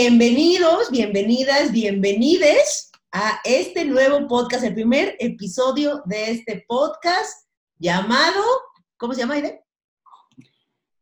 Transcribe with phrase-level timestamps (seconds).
[0.00, 7.48] Bienvenidos, bienvenidas, bienvenides a este nuevo podcast, el primer episodio de este podcast
[7.78, 8.44] llamado,
[8.96, 9.64] ¿cómo se llama, Aide?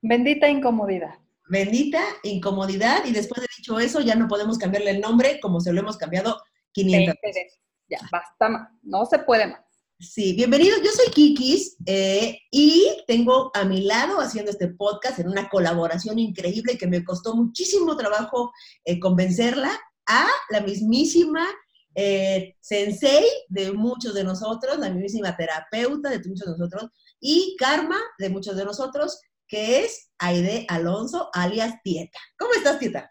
[0.01, 1.19] Bendita incomodidad.
[1.47, 3.05] Bendita incomodidad.
[3.05, 5.99] Y después de dicho eso, ya no podemos cambiarle el nombre como se lo hemos
[5.99, 6.41] cambiado
[6.73, 7.61] 500 veces.
[7.91, 8.71] Ya, basta más.
[8.83, 9.61] No se puede más.
[9.99, 10.83] Sí, bienvenidos.
[10.85, 16.19] Yo soy Kikis eh, y tengo a mi lado haciendo este podcast en una colaboración
[16.19, 18.53] increíble que me costó muchísimo trabajo
[18.85, 19.71] eh, convencerla
[20.07, 21.47] a la mismísima
[21.95, 27.97] eh, sensei de muchos de nosotros, la mismísima terapeuta de muchos de nosotros y karma
[28.19, 29.19] de muchos de nosotros,
[29.49, 32.19] que es Aide Alonso, alias Tieta.
[32.39, 33.11] ¿Cómo estás, Tieta?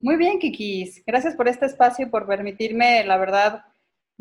[0.00, 1.02] Muy bien, Kikis.
[1.06, 3.64] Gracias por este espacio y por permitirme, la verdad,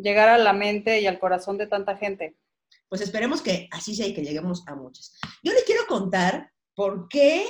[0.02, 2.36] llegar a la mente y al corazón de tanta gente.
[2.88, 5.18] Pues esperemos que así sea y que lleguemos a muchos.
[5.44, 7.46] Yo le quiero contar por qué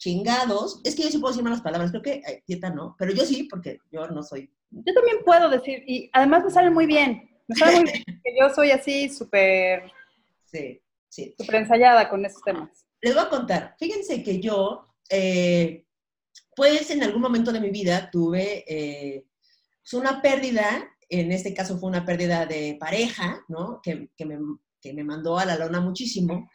[0.00, 3.24] chingados, es que yo sí puedo decir malas palabras, creo que Tieta no, pero yo
[3.24, 4.50] sí, porque yo no soy.
[4.70, 8.36] Yo también puedo decir, y además me sale muy bien, me sale muy bien, que
[8.38, 9.92] yo soy así súper,
[10.46, 11.34] sí, sí.
[11.38, 12.86] súper ensayada con esos temas.
[13.02, 15.84] Les voy a contar, fíjense que yo, eh,
[16.56, 19.26] pues en algún momento de mi vida tuve eh,
[19.82, 23.80] pues, una pérdida en este caso fue una pérdida de pareja, ¿no?
[23.82, 26.48] Que, me, mandó a la lona muchísimo.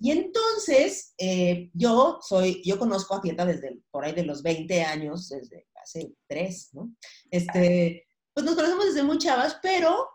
[0.00, 4.82] Y entonces, eh, yo soy, yo conozco a Tieta desde por ahí de los 20
[4.82, 6.94] años, desde hace tres, ¿no?
[7.30, 10.08] Este, pues nos conocemos desde muy chavas, pero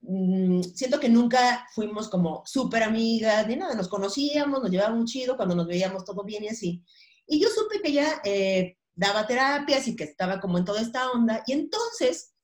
[0.00, 5.36] mm, siento que nunca fuimos como súper amigas, ni nada, nos conocíamos, nos llevábamos chido,
[5.36, 6.82] cuando nos veíamos todo bien y así.
[7.26, 11.10] Y yo supe que ella eh, daba terapias y que estaba como en toda esta
[11.10, 12.35] onda, y entonces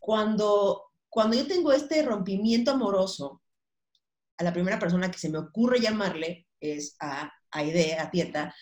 [0.00, 3.42] cuando, cuando yo tengo este rompimiento amoroso,
[4.38, 8.54] a la primera persona que se me ocurre llamarle es a Aide, a Tieta,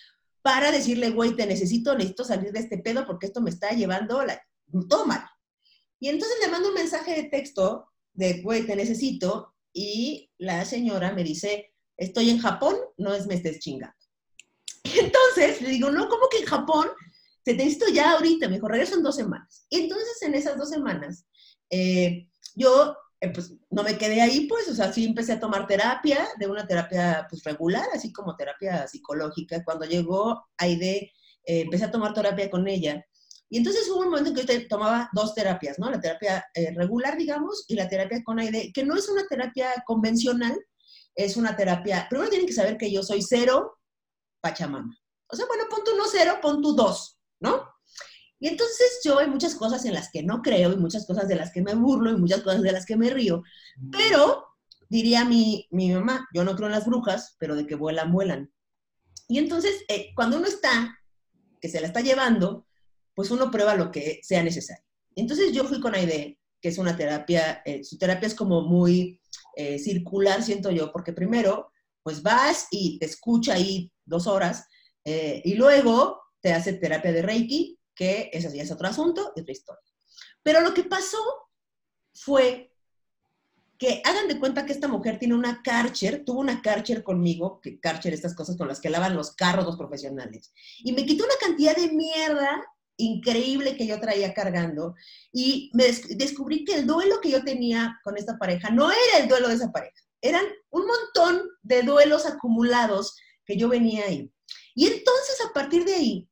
[0.43, 4.25] para decirle, güey, te necesito, necesito salir de este pedo porque esto me está llevando
[4.25, 4.43] la,
[4.89, 5.25] todo mal.
[6.01, 11.13] Y entonces le mando un mensaje de texto de, güey, te necesito, y la señora
[11.13, 13.95] me dice, estoy en Japón, no es me estés chingando.
[14.85, 16.89] Entonces le digo, no, ¿cómo que en Japón?
[17.49, 19.65] Te necesito ya ahorita, me dijo, regreso en dos semanas.
[19.71, 21.25] Y entonces en esas dos semanas
[21.71, 25.67] eh, yo eh, pues no me quedé ahí, pues, o sea, sí empecé a tomar
[25.67, 29.65] terapia, de una terapia pues regular, así como terapia psicológica.
[29.65, 31.11] Cuando llegó Aide,
[31.43, 33.03] eh, empecé a tomar terapia con ella.
[33.49, 35.91] Y entonces hubo un momento en que yo tomaba dos terapias, ¿no?
[35.91, 36.45] La terapia
[36.77, 40.55] regular, digamos, y la terapia con Aide, que no es una terapia convencional,
[41.15, 43.79] es una terapia, primero tienen que saber que yo soy cero
[44.43, 44.95] Pachamama.
[45.31, 47.69] O sea, bueno, pon tu no cero, pon tu dos, ¿no?
[48.41, 51.35] Y entonces yo hay muchas cosas en las que no creo y muchas cosas de
[51.35, 53.43] las que me burlo y muchas cosas de las que me río,
[53.91, 54.47] pero
[54.89, 58.53] diría mi, mi mamá, yo no creo en las brujas, pero de que vuelan, vuelan.
[59.29, 60.99] Y entonces, eh, cuando uno está,
[61.61, 62.67] que se la está llevando,
[63.15, 64.85] pues uno prueba lo que sea necesario.
[65.17, 69.21] Entonces yo fui con Aide, que es una terapia, eh, su terapia es como muy
[69.57, 71.73] eh, circular, siento yo, porque primero,
[72.03, 74.67] pues vas y te escucha ahí dos horas,
[75.05, 79.83] y luego te hace terapia de Reiki, que ese ya es otro asunto otra historia.
[80.43, 81.19] Pero lo que pasó
[82.15, 82.73] fue
[83.79, 87.79] que hagan de cuenta que esta mujer tiene una Karcher, tuvo una Karcher conmigo, que
[87.79, 91.35] Karcher, estas cosas con las que lavan los carros los profesionales, y me quitó una
[91.41, 92.65] cantidad de mierda
[92.97, 94.97] increíble que yo traía cargando
[95.33, 95.85] y me
[96.17, 99.55] descubrí que el duelo que yo tenía con esta pareja no era el duelo de
[99.55, 104.31] esa pareja, eran un montón de duelos acumulados que yo venía ahí.
[104.75, 106.28] Y entonces a partir de ahí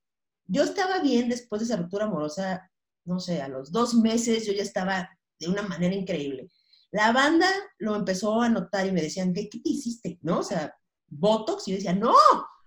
[0.47, 2.71] yo estaba bien después de esa ruptura amorosa,
[3.05, 6.51] no sé, a los dos meses yo ya estaba de una manera increíble.
[6.91, 7.49] La banda
[7.79, 10.19] lo empezó a notar y me decían, ¿qué, qué te hiciste?
[10.23, 10.41] ¿No?
[10.41, 10.75] O sea,
[11.09, 11.67] Botox.
[11.67, 12.15] Y yo decía, no,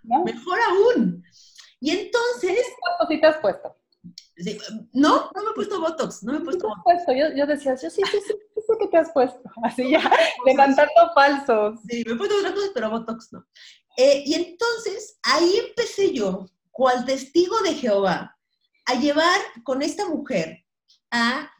[0.03, 1.23] mejor aún.
[1.79, 2.59] Y entonces...
[2.97, 3.75] ¿Cuánto te has puesto?
[4.93, 6.83] no, no me he puesto Botox, no me he puesto Botox.
[6.83, 7.11] Puesto?
[7.11, 9.41] Yo, yo, decía, yo sí, sí, sí, sí sé que te has puesto.
[9.63, 10.01] Así ya,
[10.45, 11.79] levantando falsos.
[11.89, 13.45] Sí, me he puesto otras cosas, pero Botox no.
[13.97, 16.45] Eh, y entonces ahí empecé yo
[16.79, 18.37] cual testigo de Jehová,
[18.85, 20.63] a llevar con esta mujer
[21.11, 21.51] a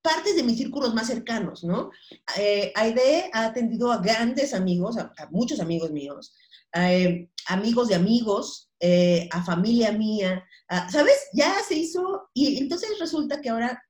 [0.00, 1.90] partes de mis círculos más cercanos, ¿no?
[2.38, 6.36] Eh, Aide ha atendido a grandes amigos, a, muchos amigos míos,
[6.72, 10.44] eh, amigos de amigos, eh, a familia mía,
[10.88, 11.18] ¿sabes?
[11.32, 13.82] Ya se hizo, y entonces resulta que ahora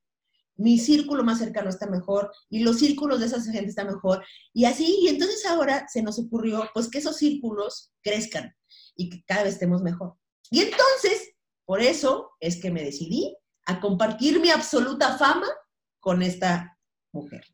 [0.56, 4.25] mi círculo más cercano está mejor y los círculos de esa gente están mejor,
[4.55, 8.55] y así, y entonces ahora se nos ocurrió, pues, que esos círculos crezcan
[8.97, 10.18] y que cada vez estemos mejor.
[10.50, 11.35] Y entonces,
[11.65, 13.37] por eso es que me decidí
[13.67, 15.47] a compartir mi absoluta fama
[16.00, 16.77] con esta
[17.12, 17.45] mujer.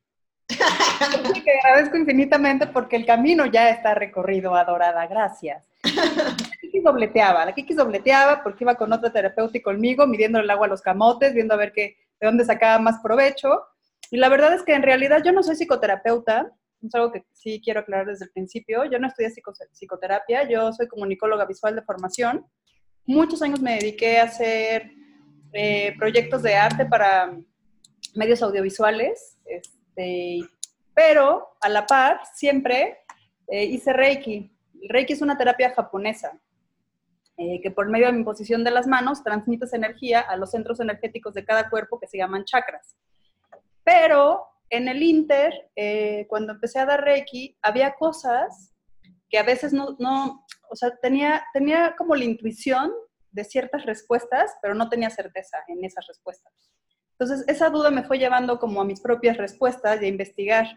[1.65, 5.07] Agradezco infinitamente porque el camino ya está recorrido, adorada.
[5.07, 5.69] Gracias.
[6.61, 10.67] Kiki dobleteaba, la Kiki dobleteaba porque iba con otra terapeuta y conmigo, midiendo el agua
[10.67, 13.63] a los camotes, viendo a ver qué, de dónde sacaba más provecho.
[14.11, 16.53] Y la verdad es que en realidad yo no soy psicoterapeuta,
[16.83, 18.85] es algo que sí quiero aclarar desde el principio.
[18.85, 19.33] Yo no estudié
[19.73, 22.47] psicoterapia, yo soy comunicóloga visual de formación.
[23.07, 24.91] Muchos años me dediqué a hacer
[25.53, 27.37] eh, proyectos de arte para
[28.15, 30.41] medios audiovisuales, este,
[30.95, 32.99] pero a la par siempre
[33.49, 34.51] eh, hice Reiki.
[34.89, 36.39] Reiki es una terapia japonesa
[37.37, 40.79] eh, que por medio de mi posición de las manos transmites energía a los centros
[40.79, 42.97] energéticos de cada cuerpo que se llaman chakras.
[43.83, 48.74] Pero en el Inter, eh, cuando empecé a dar Reiki, había cosas
[49.35, 52.93] que a veces no, no, o sea, tenía, tenía como la intuición
[53.33, 56.53] de ciertas respuestas, pero no tenía certeza en esas respuestas.
[57.19, 60.69] Entonces, esa duda me fue llevando como a mis propias respuestas y a investigar.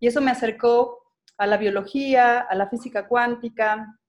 [0.00, 0.98] Y eso me acercó
[1.36, 4.00] a la biología, a la física cuántica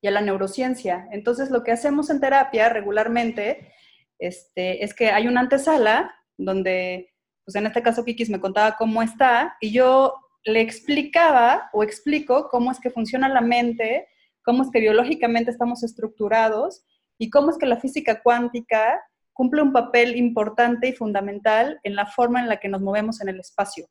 [0.00, 1.06] y a la neurociencia.
[1.12, 3.70] Entonces, lo que hacemos en terapia regularmente
[4.18, 7.10] este, es que hay una antesala donde
[7.44, 12.48] pues en este caso Kikis me contaba cómo está y yo le explicaba o explico
[12.50, 14.08] cómo es que funciona la mente,
[14.42, 16.84] cómo es que biológicamente estamos estructurados
[17.18, 19.00] y cómo es que la física cuántica
[19.32, 23.28] cumple un papel importante y fundamental en la forma en la que nos movemos en
[23.28, 23.86] el espacio.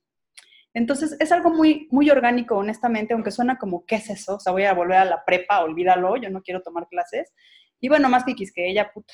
[0.74, 4.36] Entonces, es algo muy, muy orgánico, honestamente, aunque suena como, ¿qué es eso?
[4.36, 7.32] O sea, voy a volver a la prepa, olvídalo, yo no quiero tomar clases.
[7.80, 9.14] Y bueno, más Kikis que ella, puta.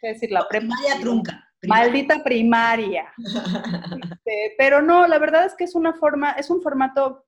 [0.00, 0.32] ¿Qué decir?
[0.32, 0.74] La prepa.
[0.82, 1.47] Vaya trunca.
[1.66, 3.12] Maldita primaria.
[4.28, 7.24] Este, pero no, la verdad es que es una forma, es un formato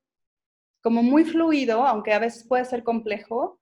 [0.83, 3.61] como muy fluido, aunque a veces puede ser complejo.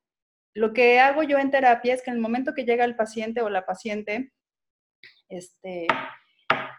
[0.55, 3.43] Lo que hago yo en terapia es que en el momento que llega el paciente
[3.43, 4.33] o la paciente,
[5.29, 5.87] este,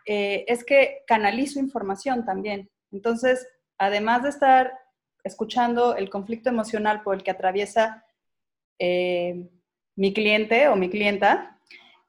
[0.06, 2.70] eh, es que canalizo información también.
[2.92, 3.48] Entonces,
[3.78, 4.74] además de estar
[5.24, 8.06] escuchando el conflicto emocional por el que atraviesa
[8.80, 9.50] eh,
[9.96, 11.59] mi cliente o mi clienta,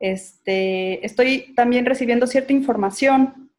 [0.00, 3.50] este, estoy también recibiendo cierta información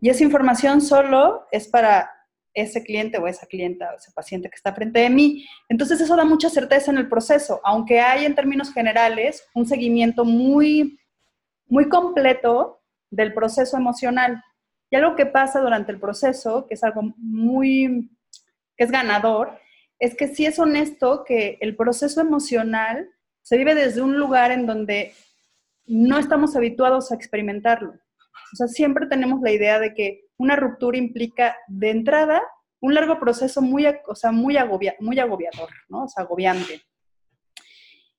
[0.00, 2.10] y esa información solo es para
[2.54, 5.46] ese cliente o esa clienta o ese paciente que está frente de mí.
[5.68, 10.24] Entonces eso da mucha certeza en el proceso, aunque hay en términos generales un seguimiento
[10.24, 10.98] muy,
[11.66, 12.80] muy completo
[13.10, 14.42] del proceso emocional.
[14.90, 18.10] Y algo que pasa durante el proceso, que es algo muy,
[18.76, 19.60] que es ganador,
[19.98, 23.08] es que sí es honesto que el proceso emocional
[23.42, 25.12] se vive desde un lugar en donde
[25.86, 27.92] no estamos habituados a experimentarlo.
[28.52, 32.42] O sea, siempre tenemos la idea de que una ruptura implica de entrada
[32.80, 34.56] un largo proceso muy, o sea, muy,
[35.00, 36.04] muy agobiador, ¿no?
[36.04, 36.82] O sea, agobiante.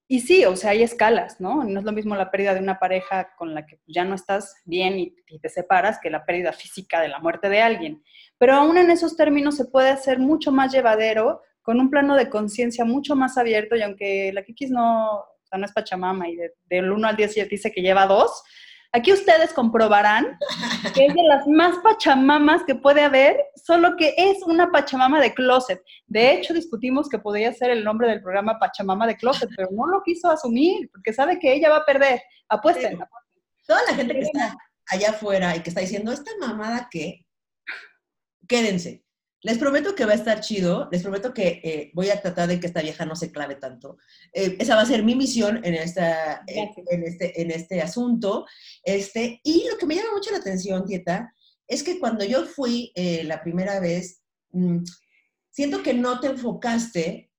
[0.07, 1.63] Y sí, o sea, hay escalas, ¿no?
[1.63, 4.55] No es lo mismo la pérdida de una pareja con la que ya no estás
[4.65, 8.03] bien y, y, te separas que la pérdida física de la muerte de alguien.
[8.37, 12.29] Pero aún en esos términos se puede hacer mucho más llevadero, con un plano de
[12.29, 15.23] conciencia mucho más abierto y aunque la Kikis no,
[15.57, 18.43] no es Pachamama y del 1 al 10 dice que lleva 2.
[18.93, 20.37] Aquí ustedes comprobarán
[20.93, 25.33] que es de las más pachamamas que puede haber, solo que es una pachamama de
[25.33, 25.81] closet.
[26.07, 29.87] De hecho, discutimos que podría ser el nombre del programa Pachamama de closet, pero no
[29.87, 32.21] lo quiso asumir, porque sabe que ella va a perder.
[32.49, 32.99] Apuesten.
[33.65, 34.57] Toda la gente que está
[34.87, 37.25] allá afuera y que está diciendo, ¿esta mamada qué?
[38.45, 39.05] Quédense.
[39.43, 42.59] Les prometo que va a estar chido, les prometo que eh, voy a tratar de
[42.59, 43.97] que esta vieja no se clave tanto.
[44.33, 48.45] Eh, esa va a ser mi misión en, esta, en, este, en este asunto.
[48.83, 51.33] Este, y lo que me llama mucho la atención, Tieta,
[51.67, 54.83] es que cuando yo fui eh, la primera vez, mm,
[55.49, 57.31] siento que no te enfocaste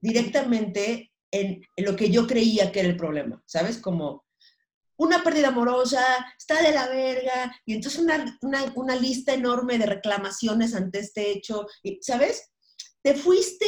[0.00, 3.78] directamente en, en, lo que yo creía que era el problema, ¿sabes?
[3.78, 4.27] Como,
[4.98, 6.04] una pérdida amorosa,
[6.36, 11.66] está de la verga, y entonces una, lista enorme de reclamaciones ante este hecho,
[12.00, 12.52] ¿sabes?
[13.02, 13.66] Te fuiste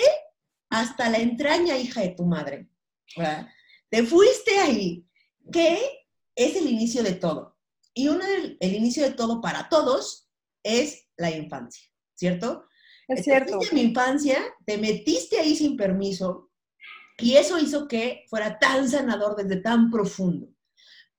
[0.70, 2.68] hasta la entraña, hija de tu madre.
[3.88, 5.06] Te fuiste ahí,
[5.52, 5.80] que
[6.34, 7.56] es el inicio de todo.
[7.94, 8.25] Y uno
[8.60, 10.28] el inicio de todo para todos
[10.64, 12.66] es la infancia, ¿cierto?
[13.06, 13.58] Es cierto.
[13.68, 16.50] En mi infancia, te metiste ahí sin permiso
[17.18, 20.49] y eso hizo que fuera tan sanador desde tan profundo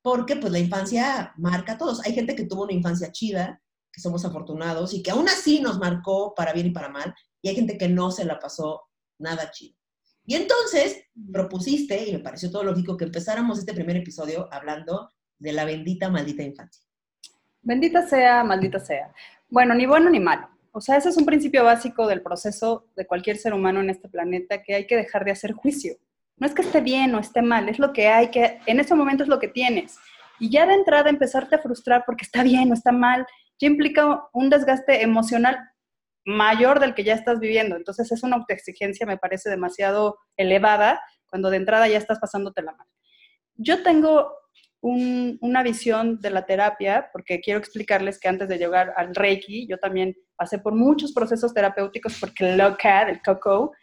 [0.02, 2.06] porque pues la infancia marca a todos.
[2.06, 5.78] Hay gente que tuvo una infancia chida, que somos afortunados y que aún así nos
[5.80, 8.84] marcó para bien y para mal, y hay gente que no se la pasó
[9.20, 9.76] nada chido.
[10.26, 15.54] Y entonces propusiste, y me pareció todo lógico, que empezáramos este primer episodio hablando de
[15.54, 16.84] la bendita, maldita infancia.
[17.62, 19.14] Bendita sea, maldita sea.
[19.50, 20.50] Bueno, ni bueno ni malo.
[20.72, 24.08] O sea, ese es un principio básico del proceso de cualquier ser humano en este
[24.08, 25.98] planeta, que hay que dejar de hacer juicio.
[26.42, 28.96] No es que esté bien o esté mal, es lo que hay, que en ese
[28.96, 30.00] momento es lo que tienes.
[30.40, 33.28] Y ya de entrada empezarte a frustrar porque está bien o está mal,
[33.60, 35.60] ya implica un desgaste emocional
[36.26, 37.76] mayor del que ya estás viviendo.
[37.76, 42.72] Entonces es una autoexigencia, me parece demasiado elevada, cuando de entrada ya estás pasándote la
[42.72, 42.90] mano.
[43.54, 44.34] Yo tengo
[44.82, 49.78] una visión de la terapia, porque quiero explicarles que antes de llegar al Reiki, yo
[49.78, 53.74] también pasé por muchos procesos terapéuticos porque loca del coco,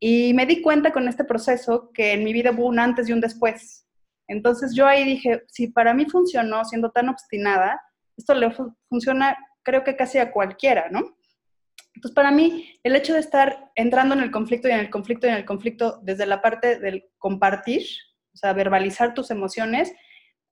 [0.00, 3.12] y me di cuenta con este proceso que en mi vida hubo un antes y
[3.12, 3.86] un después.
[4.28, 7.80] Entonces yo ahí dije, si para mí funcionó siendo tan obstinada,
[8.16, 8.50] esto le
[8.88, 11.16] funciona creo que casi a cualquiera, ¿no?
[11.94, 15.26] Entonces para mí el hecho de estar entrando en el conflicto y en el conflicto
[15.26, 17.82] y en el conflicto desde la parte del compartir,
[18.32, 19.92] o sea, verbalizar tus emociones,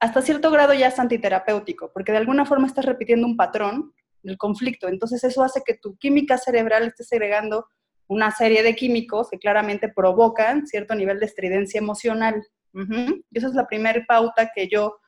[0.01, 4.37] hasta cierto grado ya es antiterapéutico, porque de alguna forma estás repitiendo un patrón del
[4.37, 4.89] conflicto.
[4.89, 7.67] Entonces eso hace que tu química cerebral esté segregando
[8.09, 12.47] una serie de químicos que claramente provocan cierto nivel de estridencia emocional.
[12.73, 14.99] Y esa es la primera pauta que yo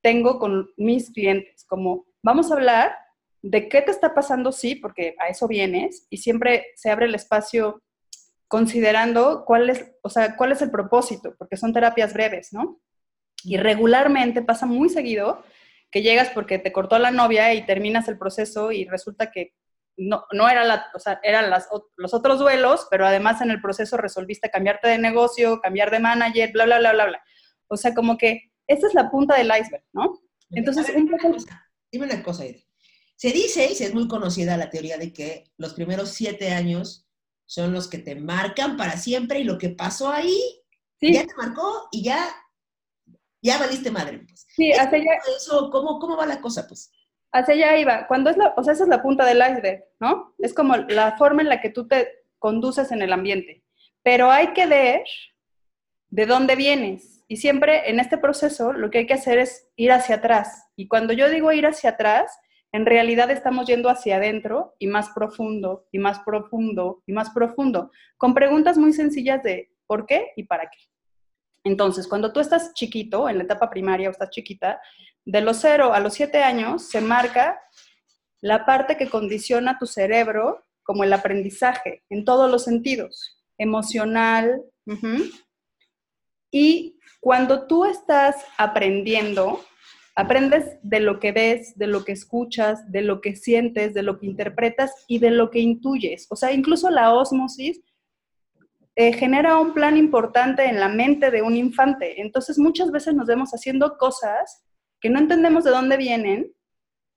[0.00, 2.96] tengo con mis clientes, como vamos a hablar
[3.42, 7.14] de qué te está pasando, sí, porque a eso vienes, y siempre se abre el
[7.14, 7.82] espacio
[8.48, 12.80] considerando cuál es, o sea, cuál es el propósito, porque son terapias breves, ¿no?
[13.42, 15.42] Y regularmente pasa muy seguido
[15.90, 19.54] que llegas porque te cortó la novia y terminas el proceso y resulta que
[19.96, 23.60] no, no era la, o sea, eran las, los otros duelos, pero además en el
[23.60, 27.22] proceso resolviste cambiarte de negocio, cambiar de manager, bla, bla, bla, bla, bla.
[27.68, 30.20] O sea, como que esa es la punta del iceberg, ¿no?
[30.50, 31.34] Entonces, un poco...
[31.90, 32.64] Dime una cosa, Edith.
[33.16, 37.08] Se dice, y es muy conocida la teoría de que los primeros siete años
[37.46, 40.38] son los que te marcan para siempre y lo que pasó ahí
[41.00, 42.28] ya te marcó y ya
[43.42, 44.18] ya valiste madre.
[44.26, 44.46] Pues.
[44.54, 45.12] Sí, hacia allá.
[45.36, 46.90] Eso, ¿cómo, ¿Cómo va la cosa, pues?
[47.36, 48.06] Hacia allá iba.
[48.06, 50.34] Cuando es la, o sea, esa es la punta del iceberg, ¿no?
[50.38, 53.62] Es como la forma en la que tú te conduces en el ambiente.
[54.02, 55.02] Pero hay que ver
[56.08, 57.22] de dónde vienes.
[57.28, 60.68] Y siempre en este proceso lo que hay que hacer es ir hacia atrás.
[60.76, 62.38] Y cuando yo digo ir hacia atrás,
[62.72, 67.90] en realidad estamos yendo hacia adentro y más profundo, y más profundo, y más profundo,
[68.16, 70.78] con preguntas muy sencillas de por qué y para qué.
[71.64, 74.80] Entonces, cuando tú estás chiquito, en la etapa primaria o estás chiquita,
[75.26, 77.60] de los 0 a los 7 años se marca
[78.40, 84.62] la parte que condiciona tu cerebro como el aprendizaje en todos los sentidos, emocional.
[86.50, 89.64] Y cuando tú estás aprendiendo,
[90.14, 94.20] aprendes de lo que ves, de lo que escuchas, de lo que sientes, de lo
[94.20, 96.28] que interpretas y de lo que intuyes.
[96.30, 97.80] O sea, incluso la osmosis
[98.94, 102.20] eh, genera un plan importante en la mente de un infante.
[102.20, 104.62] Entonces muchas veces nos vemos haciendo cosas
[105.06, 106.52] que no entendemos de dónde vienen,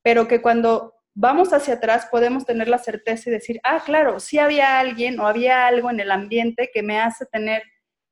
[0.03, 4.37] pero que cuando vamos hacia atrás podemos tener la certeza y decir, ah, claro, sí
[4.37, 7.63] había alguien o había algo en el ambiente que me hace tener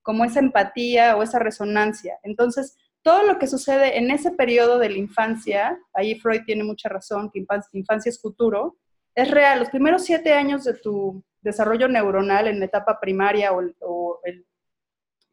[0.02, 2.18] como esa empatía o esa resonancia.
[2.24, 6.90] Entonces, todo lo que sucede en ese periodo de la infancia, ahí Freud tiene mucha
[6.90, 8.78] razón, que infancia es futuro,
[9.14, 9.60] es real.
[9.60, 13.76] Los primeros siete años de tu desarrollo neuronal en etapa primaria o, el,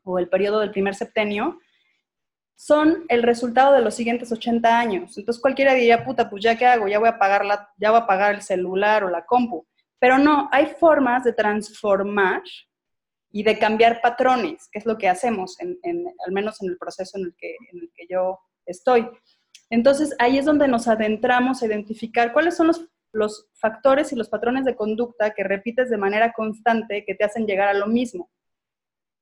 [0.03, 1.61] o el periodo del primer septenio,
[2.57, 5.17] son el resultado de los siguientes 80 años.
[5.19, 8.01] Entonces cualquiera diría, puta, pues ya qué hago, ya voy a pagar la, ya voy
[8.01, 9.67] a pagar el celular o la compu.
[9.99, 12.43] Pero no, hay formas de transformar
[13.31, 17.25] y de cambiar patrones, que es lo que hacemos, al menos en el proceso en
[17.25, 19.09] el, que, en el que yo estoy.
[19.71, 22.71] Entonces ahí es donde nos adentramos a identificar cuáles son
[23.13, 27.47] los factores y los patrones de conducta que repites de manera constante que te hacen
[27.47, 28.31] llegar a lo mismo.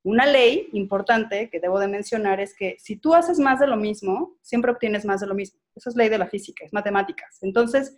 [0.04, 3.76] Una ley importante que debo de mencionar es que si tú haces más de lo
[3.76, 5.61] mismo, siempre obtienes más de lo mismo.
[5.76, 7.38] Eso es ley de la física, es matemáticas.
[7.42, 7.94] Entonces,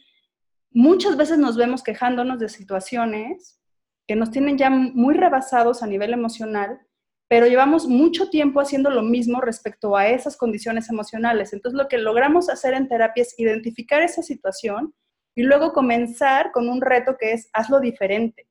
[0.70, 3.58] muchas veces nos vemos quejándonos de situaciones
[4.06, 6.78] que nos tienen ya muy rebasados a nivel emocional,
[7.26, 11.54] pero llevamos mucho tiempo haciendo lo mismo respecto a esas condiciones emocionales.
[11.54, 14.94] Entonces, lo que logramos hacer en terapia es identificar esa situación
[15.34, 18.46] y luego comenzar con un reto que es hazlo diferente.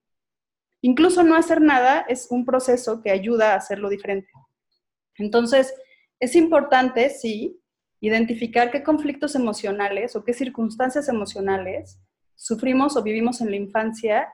[0.86, 4.30] Incluso no hacer nada es un proceso que ayuda a hacerlo diferente.
[5.18, 5.74] Entonces,
[6.20, 7.58] es importante, sí,
[8.02, 12.02] identificar qué conflictos emocionales o qué circunstancias emocionales
[12.36, 14.28] sufrimos o vivimos en la infancia.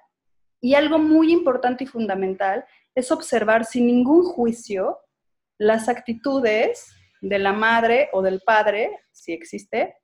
[0.60, 2.66] Y algo muy importante y fundamental
[2.96, 4.98] es observar sin ningún juicio
[5.60, 6.88] las actitudes
[7.22, 9.98] de la madre o del padre, si existe,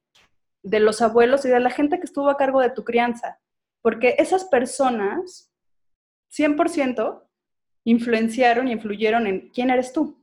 [0.62, 3.40] de los abuelos y de la gente que estuvo a cargo de tu crianza,
[3.82, 5.52] porque esas personas
[6.38, 7.24] 100%
[7.86, 10.22] influenciaron y influyeron en quién eres tú.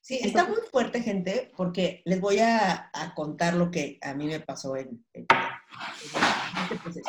[0.00, 4.40] Sí, está muy fuerte, gente, porque les voy a, contar lo que a mí me
[4.40, 7.08] pasó en, este proceso.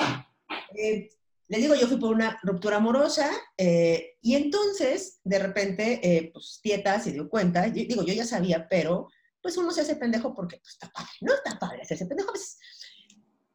[0.75, 1.09] Eh,
[1.51, 6.59] les digo, yo fui por una ruptura amorosa eh, y entonces, de repente, eh, pues
[6.63, 9.09] Tieta se dio cuenta, digo, yo ya sabía, pero
[9.41, 11.33] pues uno se hace pendejo porque pues, está padre, ¿no?
[11.33, 12.31] Está padre hacerse pendejo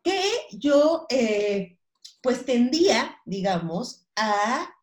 [0.02, 0.20] Que
[0.52, 1.78] yo, eh,
[2.20, 4.75] pues tendía, digamos, a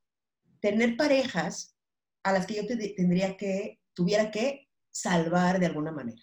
[0.64, 1.76] tener parejas
[2.24, 6.22] a las que yo tendría que tuviera que salvar de alguna manera,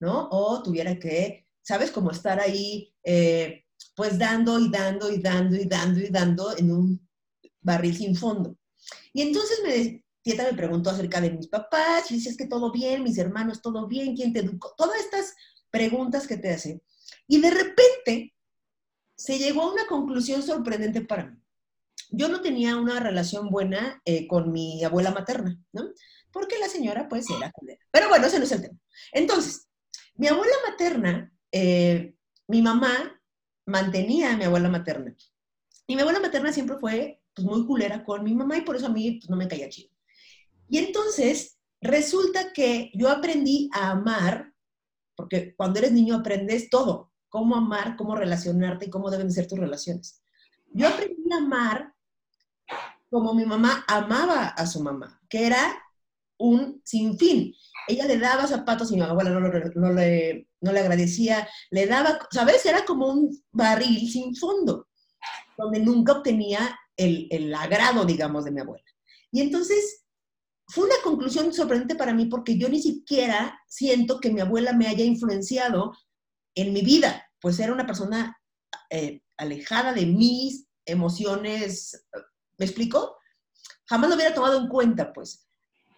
[0.00, 0.30] ¿no?
[0.32, 1.90] O tuviera que, ¿sabes?
[1.90, 6.70] Como estar ahí, eh, pues dando y dando y dando y dando y dando en
[6.70, 7.08] un
[7.60, 8.56] barril sin fondo.
[9.12, 13.02] Y entonces me, Tieta me preguntó acerca de mis papás, y dices que todo bien,
[13.02, 15.34] mis hermanos, todo bien, quién te educó, todas estas
[15.70, 16.82] preguntas que te hacen.
[17.28, 18.34] Y de repente
[19.14, 21.41] se llegó a una conclusión sorprendente para mí.
[22.12, 25.90] Yo no tenía una relación buena eh, con mi abuela materna, ¿no?
[26.30, 27.80] Porque la señora, pues, era culera.
[27.90, 28.78] Pero bueno, ese no es el tema.
[29.12, 29.66] Entonces,
[30.14, 32.14] mi abuela materna, eh,
[32.48, 33.20] mi mamá
[33.66, 35.14] mantenía a mi abuela materna.
[35.86, 38.86] Y mi abuela materna siempre fue pues, muy culera con mi mamá y por eso
[38.86, 39.90] a mí pues, no me caía chido.
[40.68, 44.52] Y entonces resulta que yo aprendí a amar,
[45.16, 49.58] porque cuando eres niño aprendes todo, cómo amar, cómo relacionarte y cómo deben ser tus
[49.58, 50.22] relaciones.
[50.72, 51.94] Yo aprendí a amar
[53.12, 55.84] como mi mamá amaba a su mamá, que era
[56.38, 57.54] un sinfín.
[57.86, 62.64] Ella le daba zapatos y mi abuela no, le, no le agradecía, le daba, ¿sabes?
[62.64, 64.88] Era como un barril sin fondo,
[65.58, 68.84] donde nunca obtenía el, el agrado, digamos, de mi abuela.
[69.30, 70.06] Y entonces
[70.68, 74.86] fue una conclusión sorprendente para mí porque yo ni siquiera siento que mi abuela me
[74.86, 75.92] haya influenciado
[76.54, 78.40] en mi vida, pues era una persona
[78.88, 82.06] eh, alejada de mis emociones,
[82.62, 83.16] ¿me explico?
[83.86, 85.48] Jamás lo hubiera tomado en cuenta, pues.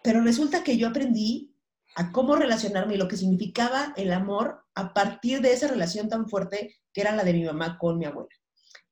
[0.03, 1.55] Pero resulta que yo aprendí
[1.95, 6.27] a cómo relacionarme y lo que significaba el amor a partir de esa relación tan
[6.27, 8.35] fuerte que era la de mi mamá con mi abuela.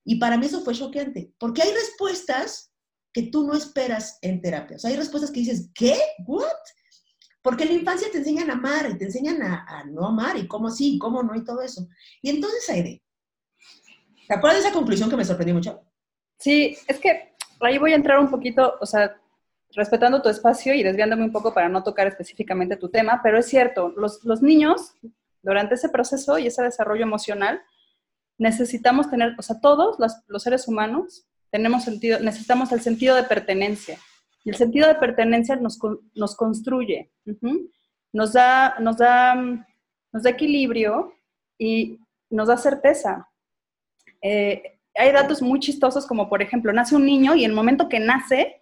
[0.04, 2.74] Y para mí eso fue choqueante, porque hay respuestas
[3.10, 4.76] que tú no esperas en terapia.
[4.76, 5.98] O sea, hay respuestas que dices, ¿qué?
[6.26, 6.44] ¿What?
[7.40, 10.46] Porque en la infancia te enseñan a amar y te enseñan a, no amar y
[10.46, 11.88] cómo sí, cómo no y todo eso.
[12.20, 13.02] Y entonces, Aide,
[14.28, 15.82] ¿te acuerdas de esa conclusión que me sorprendió mucho?
[16.38, 17.31] Sí, es que
[17.64, 19.16] ahí voy a entrar un poquito, o sea,
[19.74, 23.46] respetando tu espacio y desviándome un poco para no tocar específicamente tu tema, pero es
[23.46, 24.94] cierto, los, los niños,
[25.42, 27.62] durante ese proceso y ese desarrollo emocional,
[28.38, 33.24] necesitamos tener, o sea, todos los, los seres humanos tenemos sentido, necesitamos el sentido de
[33.24, 33.98] pertenencia.
[34.44, 35.78] Y el sentido de pertenencia nos,
[36.14, 37.12] nos construye,
[38.12, 41.12] nos, da, nos, da, nos da equilibrio
[41.58, 43.28] y nos da certeza.
[44.20, 48.00] Eh, hay datos muy chistosos como, por ejemplo, nace un niño y el momento que
[48.00, 48.60] nace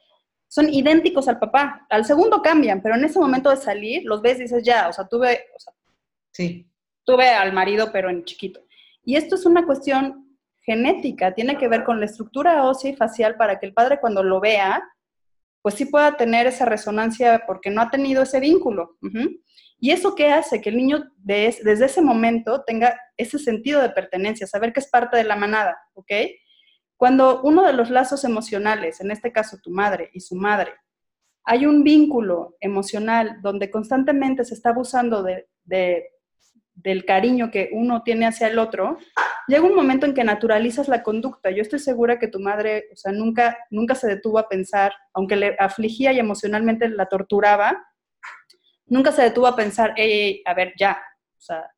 [0.48, 1.86] son idénticos al papá.
[1.90, 4.92] Al segundo cambian, pero en ese momento de salir los ves y dices, ya, o
[4.92, 5.72] sea, tuve, o sea,
[6.32, 6.66] sí.
[7.04, 8.60] tuve al marido, pero en chiquito.
[9.04, 13.36] Y esto es una cuestión genética, tiene que ver con la estructura ósea y facial
[13.36, 14.82] para que el padre cuando lo vea,
[15.62, 18.96] pues sí pueda tener esa resonancia porque no ha tenido ese vínculo.
[19.80, 24.46] Y eso qué hace que el niño desde ese momento tenga ese sentido de pertenencia,
[24.46, 26.12] saber que es parte de la manada, ¿ok?
[26.96, 30.72] Cuando uno de los lazos emocionales, en este caso tu madre y su madre,
[31.44, 35.46] hay un vínculo emocional donde constantemente se está abusando de
[36.82, 38.98] del cariño que uno tiene hacia el otro,
[39.46, 41.50] llega un momento en que naturalizas la conducta.
[41.50, 45.36] Yo estoy segura que tu madre, o sea, nunca, nunca se detuvo a pensar, aunque
[45.36, 47.84] le afligía y emocionalmente la torturaba,
[48.90, 51.00] nunca se detuvo a pensar, hey, a ver, ya,
[51.38, 51.70] o sea,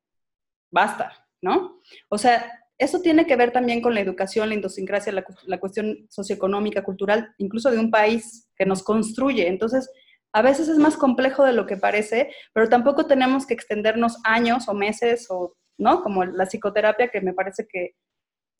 [0.70, 1.80] basta, ¿no?
[2.08, 6.06] O sea, eso tiene que ver también con la educación, la idiosincrasia, la, la cuestión
[6.10, 9.46] socioeconómica, cultural, incluso de un país que nos construye.
[9.46, 9.88] Entonces,
[10.32, 14.68] a veces es más complejo de lo que parece, pero tampoco tenemos que extendernos años
[14.68, 16.02] o meses o, ¿no?
[16.02, 17.94] Como la psicoterapia, que me parece que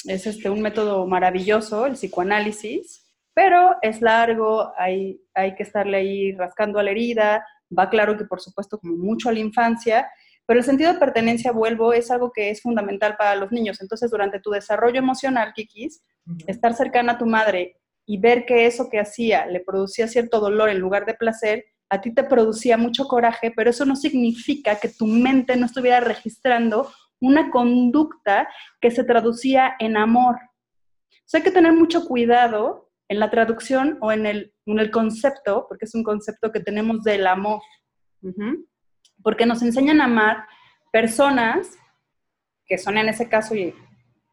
[0.05, 3.03] es este, un método maravilloso, el psicoanálisis,
[3.35, 8.25] pero es largo, hay, hay que estarle ahí rascando a la herida, va claro que
[8.25, 10.09] por supuesto como mucho a la infancia,
[10.47, 13.81] pero el sentido de pertenencia, vuelvo, es algo que es fundamental para los niños.
[13.81, 16.03] Entonces, durante tu desarrollo emocional, Kikis,
[16.47, 20.69] estar cercana a tu madre y ver que eso que hacía le producía cierto dolor
[20.69, 24.89] en lugar de placer, a ti te producía mucho coraje, pero eso no significa que
[24.89, 28.49] tu mente no estuviera registrando una conducta
[28.81, 30.37] que se traducía en amor.
[30.37, 34.91] O sea, hay que tener mucho cuidado en la traducción o en el, en el
[34.91, 37.61] concepto, porque es un concepto que tenemos del amor.
[39.23, 40.47] Porque nos enseñan a amar
[40.93, 41.77] personas
[42.67, 43.75] que son en ese caso, y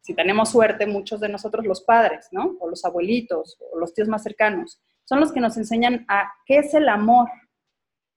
[0.02, 2.56] si tenemos suerte, muchos de nosotros los padres, ¿no?
[2.60, 6.58] O los abuelitos, o los tíos más cercanos, son los que nos enseñan a qué
[6.58, 7.28] es el amor,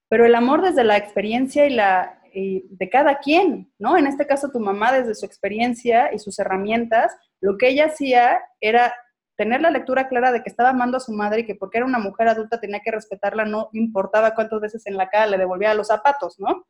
[0.10, 3.98] pero el amor desde la experiencia y la de cada quien, ¿no?
[3.98, 8.40] En este caso tu mamá desde su experiencia y sus herramientas, lo que ella hacía
[8.60, 8.94] era
[9.36, 11.88] tener la lectura clara de que estaba amando a su madre y que porque era
[11.88, 15.74] una mujer adulta tenía que respetarla, no importaba cuántas veces en la cara le devolvía
[15.74, 16.68] los zapatos, ¿no?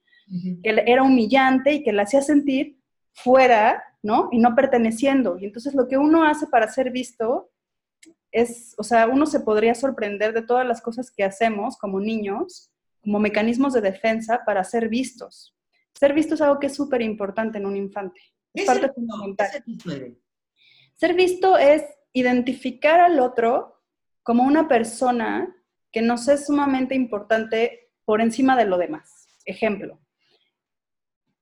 [0.63, 2.77] Que era humillante y que la hacía sentir
[3.11, 4.27] fuera ¿no?
[4.31, 5.37] Y no perteneciendo.
[5.39, 7.49] Y entonces lo que uno hace para ser visto
[8.31, 12.69] es, o sea, uno se podría sorprender de todas las cosas que hacemos como niños
[13.01, 15.53] como mecanismos de defensa para ser vistos.
[15.93, 18.21] Ser visto es algo que es súper importante en un infante.
[18.53, 19.49] Es parte fundamental.
[20.95, 23.81] Ser visto es identificar al otro
[24.21, 25.53] como una persona
[25.91, 29.27] que nos es sumamente importante por encima de lo demás.
[29.45, 29.99] Ejemplo,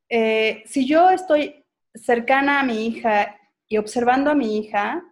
[0.09, 5.03] eh, si yo estoy cercana a mi hija y observando a mi hija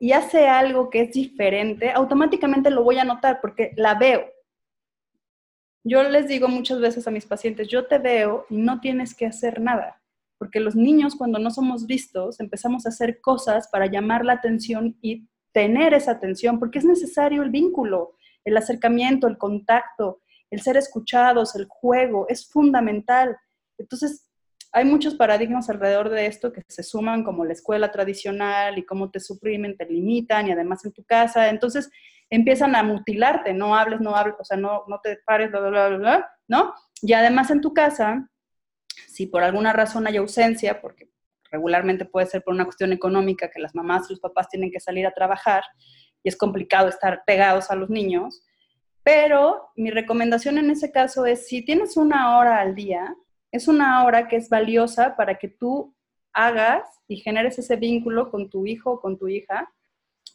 [0.00, 4.28] y hace algo que es diferente, automáticamente lo voy a notar porque la veo.
[5.84, 9.26] Yo les digo muchas veces a mis pacientes, yo te veo y no tienes que
[9.26, 10.02] hacer nada,
[10.38, 14.96] porque los niños cuando no somos vistos empezamos a hacer cosas para llamar la atención
[15.02, 20.20] y tener esa atención, porque es necesario el vínculo, el acercamiento, el contacto,
[20.50, 23.36] el ser escuchados, el juego, es fundamental.
[23.76, 24.28] Entonces,
[24.72, 29.10] hay muchos paradigmas alrededor de esto que se suman, como la escuela tradicional y cómo
[29.10, 31.48] te suprimen, te limitan y además en tu casa.
[31.48, 31.90] Entonces,
[32.30, 35.88] empiezan a mutilarte, no hables, no hables, o sea, no, no te pares, bla, bla,
[35.88, 36.74] bla, bla, ¿no?
[37.00, 38.28] Y además en tu casa,
[39.06, 41.10] si por alguna razón hay ausencia, porque
[41.50, 44.80] regularmente puede ser por una cuestión económica, que las mamás y los papás tienen que
[44.80, 45.62] salir a trabajar
[46.22, 48.42] y es complicado estar pegados a los niños,
[49.02, 53.16] pero mi recomendación en ese caso es, si tienes una hora al día,
[53.50, 55.94] es una hora que es valiosa para que tú
[56.34, 59.72] hagas y generes ese vínculo con tu hijo o con tu hija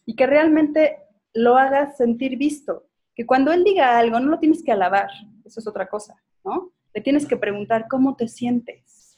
[0.05, 0.97] y que realmente
[1.33, 2.87] lo hagas sentir visto.
[3.15, 5.09] Que cuando él diga algo, no lo tienes que alabar,
[5.45, 6.72] eso es otra cosa, ¿no?
[6.93, 9.17] Le tienes que preguntar cómo te sientes.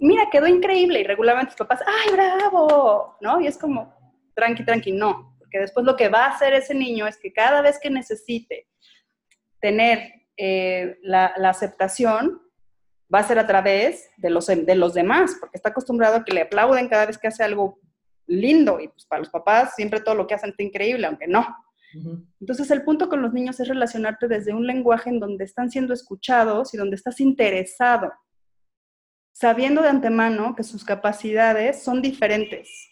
[0.00, 3.16] Mira, quedó increíble y regularmente tus papás, ¡ay, bravo!
[3.20, 3.40] ¿No?
[3.40, 3.94] Y es como,
[4.34, 5.36] tranqui, tranqui, no.
[5.38, 8.68] Porque después lo que va a hacer ese niño es que cada vez que necesite
[9.60, 12.42] tener eh, la, aceptación,
[13.12, 16.34] va a ser a través de los, de los demás, porque está acostumbrado a que
[16.34, 17.78] le aplauden cada vez que hace algo
[18.26, 21.46] lindo y pues para los papás siempre todo lo que hacen está increíble, aunque no.
[22.40, 25.94] Entonces el punto con los niños es relacionarte desde un lenguaje en donde están siendo
[25.94, 28.12] escuchados y donde estás interesado,
[29.32, 32.90] sabiendo de antemano que sus capacidades son diferentes.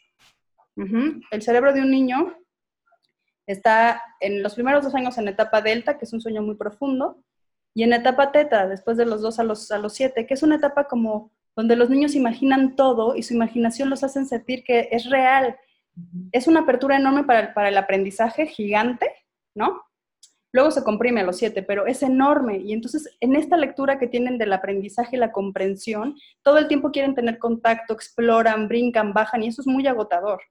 [0.77, 2.37] El cerebro de un niño
[3.47, 7.23] está en los primeros dos años en etapa delta, que es un sueño muy profundo,
[7.75, 10.43] y en etapa teta, después de los dos a los, a los siete, que es
[10.43, 14.89] una etapa como donde los niños imaginan todo y su imaginación los hacen sentir que
[14.91, 15.57] es real.
[16.33, 19.11] Es una apertura enorme para el, para el aprendizaje, gigante,
[19.55, 19.83] ¿no?
[20.53, 22.59] Luego se comprime a los siete, pero es enorme.
[22.59, 26.91] Y entonces, en esta lectura que tienen del aprendizaje y la comprensión, todo el tiempo
[26.91, 30.43] quieren tener contacto, exploran, brincan, bajan, y eso es muy agotador.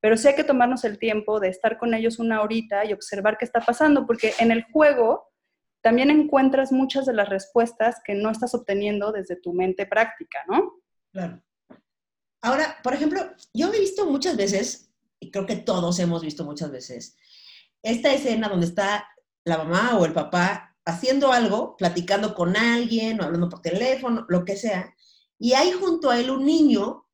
[0.00, 3.36] Pero sí hay que tomarnos el tiempo de estar con ellos una horita y observar
[3.36, 5.30] qué está pasando, porque en el juego
[5.82, 10.72] también encuentras muchas de las respuestas que no estás obteniendo desde tu mente práctica, ¿no?
[11.12, 11.42] Claro.
[12.42, 13.22] Ahora, por ejemplo,
[13.54, 17.16] yo he visto muchas veces, y creo que todos hemos visto muchas veces,
[17.82, 19.08] esta escena donde está
[19.44, 24.44] la mamá o el papá haciendo algo, platicando con alguien o hablando por teléfono, lo
[24.44, 24.94] que sea,
[25.38, 27.06] y hay junto a él un niño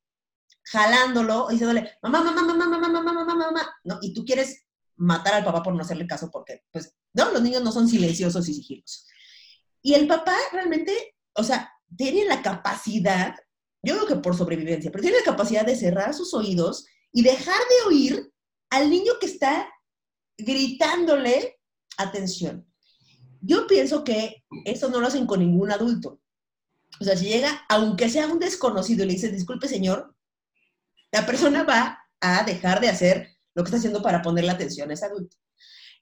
[0.63, 3.99] jalándolo, diciéndole, mamá, mamá, mamá, mamá, mamá, mamá, mamá, ¿no?
[4.01, 4.65] Y tú quieres
[4.95, 8.47] matar al papá por no hacerle caso porque, pues, no, los niños no son silenciosos
[8.49, 9.07] y sigilosos.
[9.81, 13.35] Y el papá realmente, o sea, tiene la capacidad
[13.81, 17.57] yo creo que por sobrevivencia, pero tiene la capacidad de cerrar sus oídos y dejar
[17.57, 18.33] de oír
[18.69, 19.69] al niño que está
[20.37, 21.59] gritándole
[21.97, 22.67] atención.
[23.41, 26.21] Yo pienso que eso no lo hacen con ningún adulto.
[26.99, 30.15] O sea, si llega, aunque sea un desconocido y le dice, disculpe señor,
[31.11, 34.93] la persona va a dejar de hacer lo que está haciendo para ponerle atención a
[34.93, 35.37] ese adulto.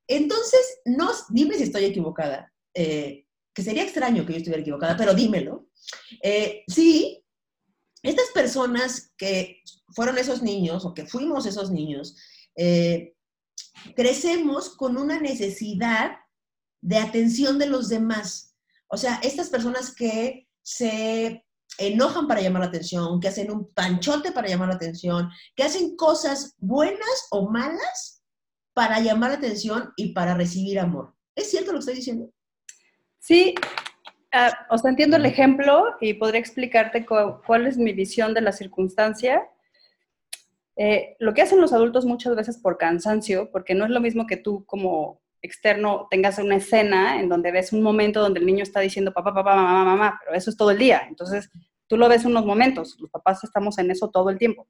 [0.08, 5.14] Entonces, no, dime si estoy equivocada, eh, que sería extraño que yo estuviera equivocada, pero
[5.14, 5.70] dímelo.
[6.24, 7.24] Eh, sí,
[8.08, 9.62] estas personas que
[9.96, 12.16] fueron esos niños o que fuimos esos niños,
[12.56, 13.16] eh,
[13.96, 16.18] crecemos con una necesidad
[16.82, 18.56] de atención de los demás.
[18.88, 21.46] O sea, estas personas que se
[21.78, 25.96] enojan para llamar la atención, que hacen un panchote para llamar la atención, que hacen
[25.96, 28.24] cosas buenas o malas
[28.74, 31.14] para llamar la atención y para recibir amor.
[31.36, 32.32] ¿Es cierto lo que estoy diciendo?
[33.20, 33.54] Sí,
[34.32, 38.52] ah, o sea, entiendo el ejemplo y podría explicarte cuál es mi visión de la
[38.52, 39.48] circunstancia.
[40.76, 44.28] Eh, lo que hacen los adultos muchas veces por cansancio, porque no es lo mismo
[44.28, 48.64] que tú como externo tengas una escena en donde ves un momento donde el niño
[48.64, 51.04] está diciendo papá, papá, mamá, mamá, pero eso es todo el día.
[51.08, 51.50] Entonces,
[51.88, 54.68] tú lo ves unos momentos, los papás estamos en eso todo el tiempo.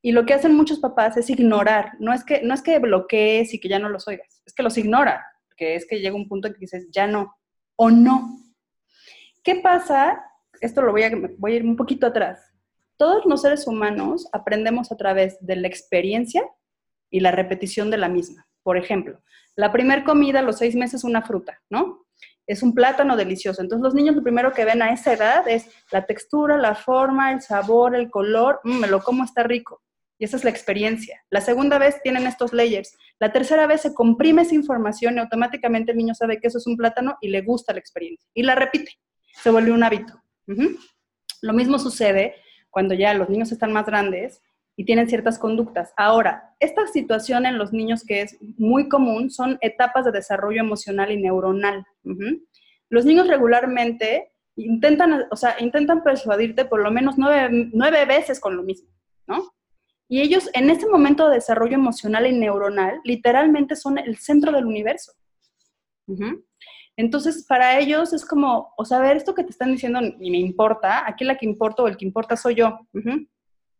[0.00, 3.52] Y lo que hacen muchos papás es ignorar, no es que, no es que bloquees
[3.52, 6.28] y que ya no los oigas, es que los ignora, que es que llega un
[6.28, 7.36] punto en que dices, ya no,
[7.76, 8.38] o no.
[9.48, 10.22] ¿Qué pasa?
[10.60, 12.52] Esto lo voy a, voy a ir un poquito atrás.
[12.98, 16.46] Todos los seres humanos aprendemos a través de la experiencia
[17.08, 18.46] y la repetición de la misma.
[18.62, 19.22] Por ejemplo,
[19.56, 22.04] la primera comida a los seis meses una fruta, ¿no?
[22.46, 23.62] es un plátano delicioso.
[23.62, 27.32] Entonces los niños lo primero que ven a esa edad es la textura, la forma,
[27.32, 29.80] el sabor, el color, mm, me lo como, está rico.
[30.18, 31.22] Y esa es la experiencia.
[31.30, 32.98] La segunda vez tienen estos layers.
[33.18, 36.66] La tercera vez se comprime esa información y automáticamente el niño sabe que eso es
[36.66, 38.28] un plátano y le gusta la experiencia.
[38.34, 38.98] Y la repite.
[39.32, 40.20] Se vuelve un hábito.
[41.42, 42.34] Lo mismo sucede
[42.70, 44.42] cuando ya los niños están más grandes
[44.76, 45.92] y tienen ciertas conductas.
[45.96, 51.10] Ahora, esta situación en los niños que es muy común son etapas de desarrollo emocional
[51.10, 51.84] y neuronal.
[52.88, 58.62] Los niños regularmente intentan, o sea, intentan persuadirte por lo menos nueve, veces con lo
[58.62, 58.88] mismo,
[59.26, 59.52] ¿no?
[60.08, 64.64] Y ellos en ese momento de desarrollo emocional y neuronal, literalmente son el centro del
[64.64, 65.12] universo.
[66.98, 70.38] Entonces, para ellos es como, o sea, ver, esto que te están diciendo ni me
[70.38, 72.80] importa, aquí la que importa o el que importa soy yo.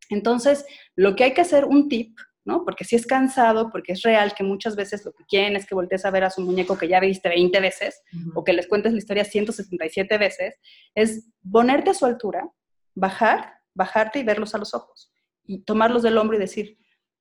[0.09, 2.65] Entonces, lo que hay que hacer, un tip, ¿no?
[2.65, 5.75] Porque si es cansado, porque es real que muchas veces lo que quieren es que
[5.75, 8.01] voltees a ver a su muñeco que ya viste 20 veces
[8.37, 10.55] o que les cuentes la historia 167 veces,
[10.95, 12.49] es ponerte a su altura,
[12.95, 15.13] bajar, bajarte y verlos a los ojos
[15.45, 16.79] y tomarlos del hombro y decir,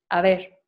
[0.08, 0.60] a ver,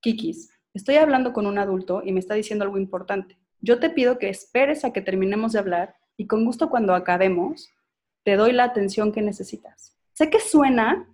[0.00, 3.38] Kikis, estoy hablando con un adulto y me está diciendo algo importante.
[3.64, 7.70] Yo te pido que esperes a que terminemos de hablar y con gusto cuando acabemos
[8.22, 9.96] te doy la atención que necesitas.
[10.12, 11.08] Sé que suena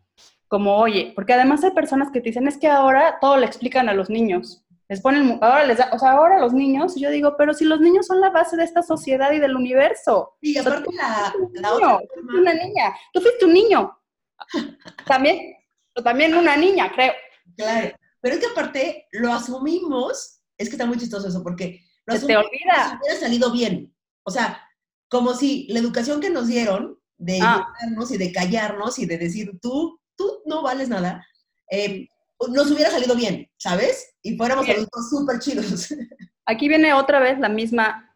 [0.49, 3.89] como, oye, porque además hay personas que te dicen, es que ahora todo le explican
[3.89, 4.65] a los niños.
[4.89, 7.79] Les ponen, ahora les da, o sea, ahora los niños, yo digo, pero si los
[7.79, 10.37] niños son la base de esta sociedad y del universo.
[10.43, 12.01] Sí, aparte la, la otra
[12.37, 13.97] una niña, tú fuiste un niño.
[15.07, 15.55] También,
[16.03, 17.13] también una niña, creo.
[17.57, 21.81] Claro, pero es que aparte lo asumimos, es que está muy chistoso eso, porque
[22.15, 23.01] lo Se te olvida.
[23.01, 23.95] hubiera salido bien.
[24.25, 24.63] O sea,
[25.09, 27.67] como si la educación que nos dieron de ah.
[28.09, 31.27] y de callarnos y de decir, tú tú no vales nada,
[31.71, 32.07] eh,
[32.51, 34.15] nos hubiera salido bien, ¿sabes?
[34.23, 35.95] Y fuéramos adultos súper chidos.
[36.47, 38.15] Aquí viene otra vez la misma,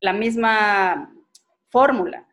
[0.00, 1.14] la misma
[1.70, 2.26] fórmula.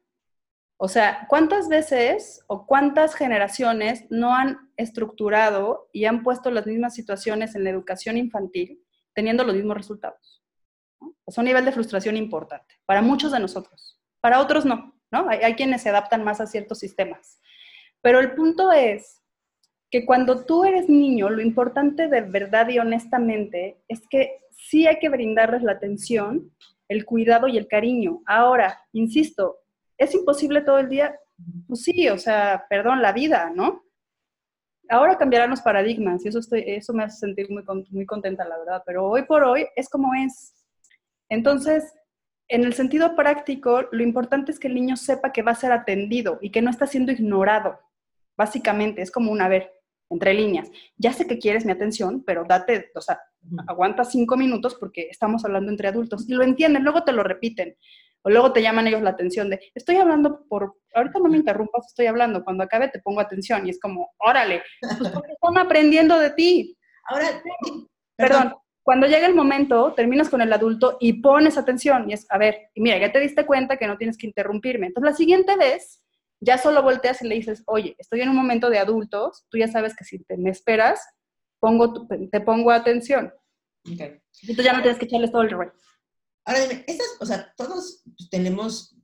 [0.78, 6.94] O sea, ¿cuántas veces o cuántas generaciones no han estructurado y han puesto las mismas
[6.96, 10.37] situaciones en la educación infantil teniendo los mismos resultados?
[11.28, 14.00] Es un nivel de frustración importante para muchos de nosotros.
[14.22, 15.28] Para otros no, ¿no?
[15.30, 17.40] hay quienes se adaptan más a ciertos sistemas.
[18.02, 19.22] Pero el punto es
[19.90, 25.00] que cuando tú eres niño, lo importante de verdad y honestamente es que sí hay
[25.00, 26.52] que brindarles la atención,
[26.88, 28.22] el cuidado y el cariño.
[28.26, 29.60] Ahora, insisto,
[29.98, 31.18] ¿es imposible todo el día?
[31.68, 33.84] Pues sí, o sea, perdón, la vida, ¿no?
[34.90, 38.58] Ahora cambiarán los paradigmas y eso, estoy, eso me hace sentir muy, muy contenta, la
[38.58, 40.54] verdad, pero hoy por hoy es como es.
[41.30, 41.94] Entonces,
[42.48, 45.72] en el sentido práctico, lo importante es que el niño sepa que va a ser
[45.72, 47.80] atendido y que no está siendo ignorado.
[48.38, 49.74] Básicamente, es como una, ver,
[50.10, 53.20] entre líneas, ya sé que quieres mi atención, pero date, o sea,
[53.68, 57.76] aguanta cinco minutos porque estamos hablando entre adultos y lo entienden, luego te lo repiten.
[58.24, 61.88] O luego te llaman ellos la atención de, estoy hablando por, ahorita no me interrumpas,
[61.88, 64.64] estoy hablando, cuando acabe te pongo atención y es como, órale,
[64.98, 66.78] pues porque están aprendiendo de ti.
[67.10, 67.28] Ahora,
[68.18, 68.56] perdón,
[68.88, 72.70] cuando llega el momento, terminas con el adulto y pones atención y es, a ver,
[72.74, 74.88] y mira, ya te diste cuenta que no tienes que interrumpirme.
[74.88, 76.02] Entonces, la siguiente vez
[76.40, 79.68] ya solo volteas y le dices, oye, estoy en un momento de adultos, tú ya
[79.68, 81.06] sabes que si te me esperas,
[81.60, 83.34] pongo te pongo atención.
[83.94, 84.22] Okay.
[84.44, 85.68] Y tú ya no tienes que echarles todo el rey.
[86.46, 88.96] Ahora dime, estas, o sea, todos tenemos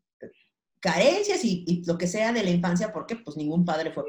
[0.80, 4.06] carencias y, lo que sea de la infancia, porque pues ningún padre fue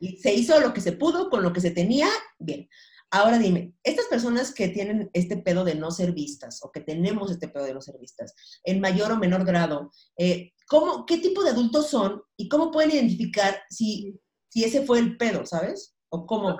[0.00, 2.68] Y se hizo lo que se pudo con lo que se tenía, bien.
[3.14, 7.30] Ahora dime, estas personas que tienen este pedo de no ser vistas o que tenemos
[7.30, 11.44] este pedo de no ser vistas, en mayor o menor grado, eh, ¿cómo, ¿qué tipo
[11.44, 15.94] de adultos son y cómo pueden identificar si, si ese fue el pedo, ¿sabes?
[16.08, 16.56] ¿O cómo?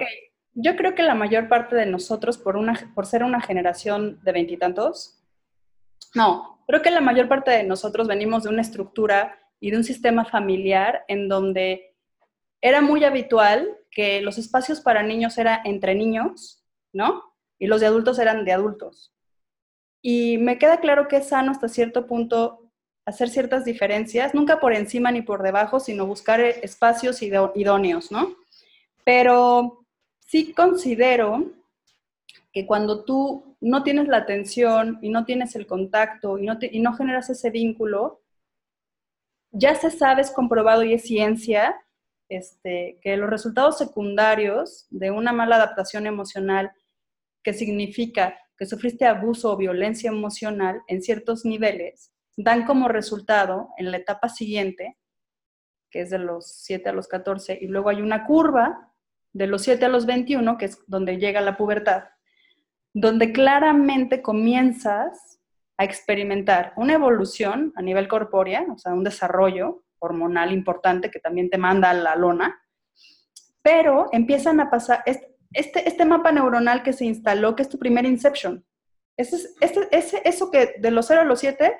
[0.52, 4.32] Yo creo que la mayor parte de nosotros, por, una, por ser una generación de
[4.32, 5.22] veintitantos,
[6.14, 9.84] no, creo que la mayor parte de nosotros venimos de una estructura y de un
[9.84, 11.91] sistema familiar en donde
[12.62, 17.34] era muy habitual que los espacios para niños eran entre niños, ¿no?
[17.58, 19.12] Y los de adultos eran de adultos.
[20.00, 22.70] Y me queda claro que es sano hasta cierto punto
[23.04, 28.36] hacer ciertas diferencias, nunca por encima ni por debajo, sino buscar espacios idóneos, ¿no?
[29.04, 29.84] Pero
[30.20, 31.50] sí considero
[32.52, 36.80] que cuando tú no tienes la atención y no tienes el contacto y no, y
[36.80, 38.20] no generas ese vínculo,
[39.50, 41.81] ya se sabe, es comprobado y es ciencia,
[42.36, 46.72] este, que los resultados secundarios de una mala adaptación emocional,
[47.42, 53.90] que significa que sufriste abuso o violencia emocional en ciertos niveles, dan como resultado en
[53.90, 54.98] la etapa siguiente,
[55.90, 58.92] que es de los 7 a los 14, y luego hay una curva
[59.32, 62.04] de los 7 a los 21, que es donde llega la pubertad,
[62.94, 65.40] donde claramente comienzas
[65.76, 71.48] a experimentar una evolución a nivel corpórea, o sea, un desarrollo hormonal importante que también
[71.48, 72.60] te manda a la lona,
[73.62, 78.04] pero empiezan a pasar, este, este mapa neuronal que se instaló, que es tu primer
[78.04, 78.64] inception,
[79.16, 81.76] ese, ese, eso que de los 0 a los 7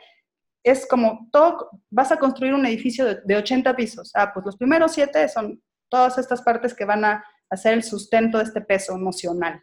[0.65, 4.13] es como todo, vas a construir un edificio de, de 80 pisos.
[4.15, 8.39] Ah, pues los primeros 7 son todas estas partes que van a hacer el sustento
[8.39, 9.63] de este peso emocional.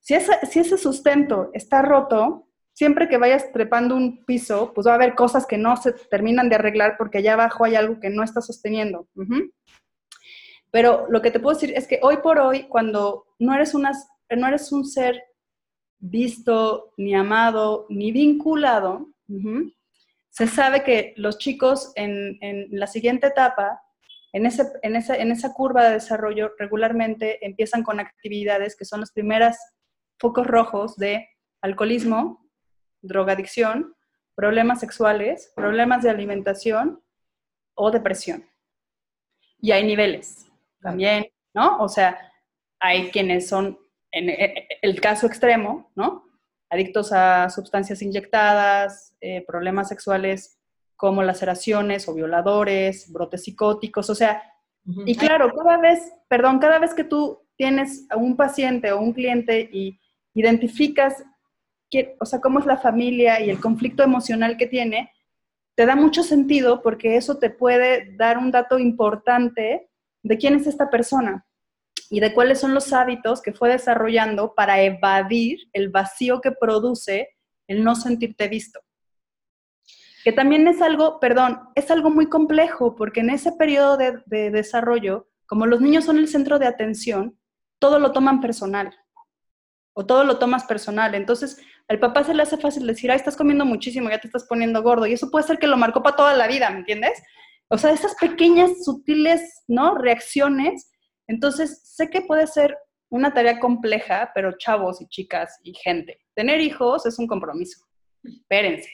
[0.00, 2.48] Si ese, si ese sustento está roto,
[2.80, 6.48] siempre que vayas trepando un piso, pues va a haber cosas que no se terminan
[6.48, 9.06] de arreglar porque allá abajo hay algo que no está sosteniendo.
[10.70, 14.48] Pero lo que te puedo decir es que hoy por hoy, cuando no eres, no
[14.48, 15.22] eres un ser
[15.98, 19.08] visto, ni amado, ni vinculado,
[20.30, 22.38] se sabe que los chicos en,
[22.70, 23.82] la siguiente etapa,
[24.32, 29.00] en, ese, en, esa, en esa curva de desarrollo, regularmente empiezan con actividades que son
[29.00, 29.54] los primeros
[30.18, 31.28] focos rojos de
[31.60, 32.40] alcoholismo,
[33.02, 33.94] drogadicción,
[34.34, 37.02] problemas sexuales, problemas de alimentación
[37.74, 38.44] o depresión.
[39.60, 40.46] Y hay niveles
[40.80, 41.78] también, ¿no?
[41.78, 42.18] O sea,
[42.78, 43.78] hay quienes son,
[44.10, 46.24] en e, e, el caso extremo, ¿no?
[46.70, 50.58] Adictos a sustancias inyectadas, eh, problemas sexuales
[50.96, 54.42] como laceraciones o violadores, brotes psicóticos, o sea,
[55.06, 59.12] y claro, cada vez, perdón, cada vez que tú tienes a un paciente o un
[59.12, 60.00] cliente y
[60.34, 61.22] identificas
[62.18, 65.12] o sea, cómo es la familia y el conflicto emocional que tiene,
[65.74, 69.88] te da mucho sentido porque eso te puede dar un dato importante
[70.22, 71.46] de quién es esta persona
[72.10, 77.28] y de cuáles son los hábitos que fue desarrollando para evadir el vacío que produce
[77.66, 78.80] el no sentirte visto.
[80.24, 84.50] Que también es algo, perdón, es algo muy complejo porque en ese periodo de, de
[84.50, 87.38] desarrollo, como los niños son el centro de atención,
[87.78, 88.94] todo lo toman personal
[89.92, 91.14] o todo lo tomas personal.
[91.14, 94.44] Entonces, al papá se le hace fácil decir, ay, estás comiendo muchísimo, ya te estás
[94.44, 95.06] poniendo gordo.
[95.06, 97.20] Y eso puede ser que lo marcó para toda la vida, ¿me entiendes?
[97.68, 99.96] O sea, esas pequeñas, sutiles, ¿no?
[99.96, 100.90] Reacciones.
[101.26, 102.76] Entonces, sé que puede ser
[103.10, 107.84] una tarea compleja, pero chavos y chicas y gente, tener hijos es un compromiso.
[108.22, 108.90] Espérense.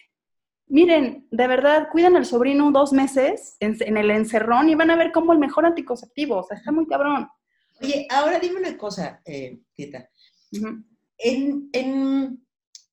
[0.69, 5.13] Miren, de verdad, cuidan al sobrino dos meses en, el encerrón y van a ver
[5.13, 6.39] cómo el mejor anticonceptivo.
[6.39, 7.29] O sea, está muy cabrón.
[7.81, 9.61] Oye, ahora dime una cosa, eh,
[11.19, 12.47] en,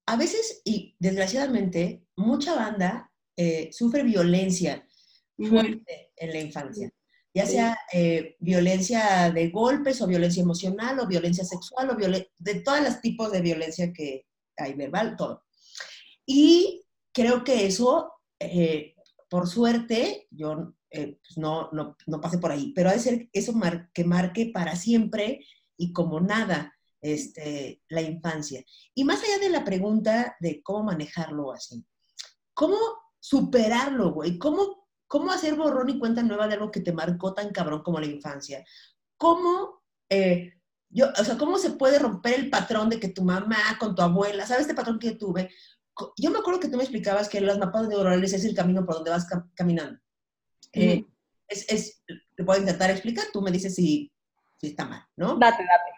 [0.06, 4.86] a veces, y desgraciadamente, mucha banda eh, sufre violencia
[5.36, 6.90] fuerte en la infancia,
[7.34, 12.80] ya sea eh, violencia de golpes o violencia emocional o violencia sexual o de todos
[12.82, 15.42] los tipos de violencia que hay, verbal, todo.
[16.24, 18.94] Y creo que eso, eh,
[19.28, 23.52] por suerte, yo pues no, no, no pasé por ahí, pero ha de ser eso
[23.92, 25.44] que marque para siempre
[25.76, 26.73] y como nada
[27.04, 28.64] este, la infancia.
[28.94, 31.84] Y más allá de la pregunta de cómo manejarlo así,
[32.54, 32.78] ¿cómo
[33.20, 34.38] superarlo, güey?
[34.38, 38.00] ¿Cómo, ¿Cómo hacer borrón y cuenta nueva de algo que te marcó tan cabrón como
[38.00, 38.64] la infancia?
[39.18, 40.54] ¿Cómo, eh,
[40.88, 44.00] yo, o sea, cómo se puede romper el patrón de que tu mamá con tu
[44.00, 45.50] abuela, ¿sabes este patrón que tuve?
[46.16, 48.94] Yo me acuerdo que tú me explicabas que los mapas neurales es el camino por
[48.94, 50.00] donde vas caminando.
[50.72, 51.04] Eh,
[51.48, 52.02] es, es,
[52.34, 54.10] te puedo intentar explicar, tú me dices si,
[54.56, 55.36] si está mal, ¿no?
[55.36, 55.93] Date, date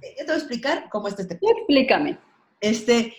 [0.00, 2.18] te voy a explicar cómo está este Explícame.
[2.60, 3.14] Este,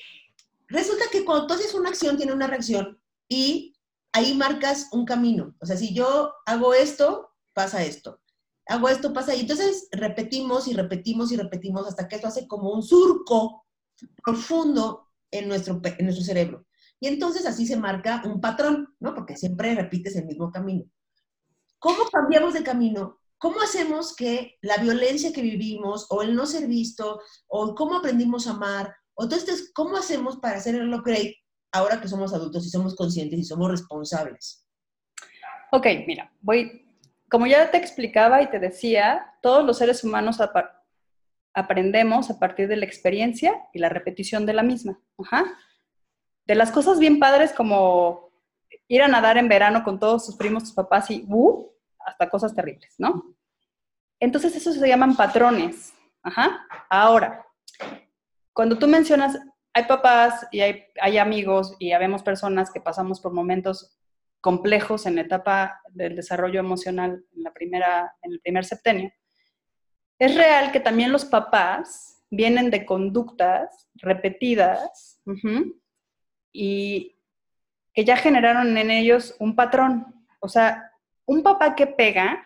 [0.68, 3.74] resulta que cuando tú haces una acción, tiene una reacción y
[4.14, 5.56] ahí marcas un camino.
[5.60, 8.20] O sea, si yo hago esto, pasa esto.
[8.68, 12.72] Hago esto, pasa y entonces repetimos y repetimos y repetimos hasta que esto hace como
[12.72, 13.66] un surco
[14.24, 16.66] profundo en nuestro, en nuestro cerebro.
[17.00, 19.16] Y entonces así se marca un patrón, ¿no?
[19.16, 20.86] Porque siempre repites el mismo camino.
[21.80, 23.20] ¿Cómo cambiamos de camino?
[23.42, 28.46] ¿Cómo hacemos que la violencia que vivimos o el no ser visto o cómo aprendimos
[28.46, 31.34] a amar o entonces cómo hacemos para hacerlo great
[31.72, 34.64] ahora que somos adultos y somos conscientes y somos responsables?
[35.72, 36.86] Ok, mira, voy,
[37.32, 40.38] como ya te explicaba y te decía, todos los seres humanos
[41.56, 45.02] aprendemos a partir de la experiencia y la repetición de la misma.
[46.46, 48.30] De las cosas bien padres como
[48.88, 51.72] ir a nadar en verano con todos sus primos, sus papás y ¡uh!
[52.06, 53.36] Hasta cosas terribles, ¿no?
[54.20, 55.94] Entonces, eso se llaman patrones.
[56.24, 56.66] Ajá.
[56.90, 57.46] Ahora,
[58.54, 59.40] cuando tú mencionas,
[59.74, 63.98] hay papás y hay, hay amigos y habemos personas que pasamos por momentos
[64.42, 69.12] complejos en la etapa del desarrollo emocional en, la primera, en el primer septenio,
[70.20, 75.20] es real que también los papás vienen de conductas repetidas
[76.52, 77.18] y
[77.94, 80.26] que ya generaron en ellos un patrón.
[80.40, 80.91] O sea,
[81.32, 82.46] un papá que pega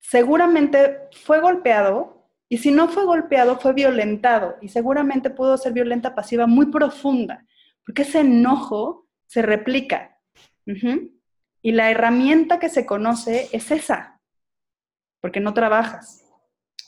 [0.00, 6.14] seguramente fue golpeado y si no fue golpeado fue violentado y seguramente pudo ser violenta
[6.14, 7.46] pasiva muy profunda.
[7.86, 10.18] Porque ese enojo se replica.
[11.62, 14.20] Y la herramienta que se conoce es esa,
[15.20, 16.24] porque no trabajas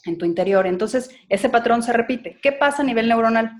[0.05, 0.67] en tu interior.
[0.67, 2.39] Entonces, ese patrón se repite.
[2.41, 3.51] ¿Qué pasa a nivel neuronal?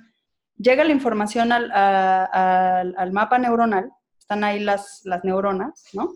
[0.57, 6.13] Llega la información al, al mapa neuronal, están ahí las, las neuronas, ¿no?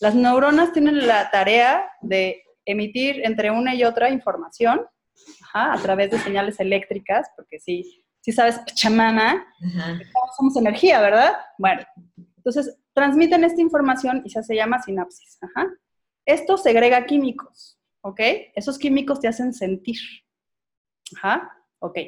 [0.00, 4.86] Las neuronas tienen la tarea de emitir entre una y otra información
[5.52, 9.46] a través de señales eléctricas, porque si, si sabes, chamana,
[10.36, 11.36] somos energía, ¿verdad?
[11.58, 11.82] Bueno,
[12.36, 15.38] entonces transmiten esta información y se llama sinapsis.
[16.24, 18.20] Esto segrega químicos, ¿ok?
[18.54, 19.98] Esos químicos te hacen sentir.
[21.16, 21.98] Ajá, ok.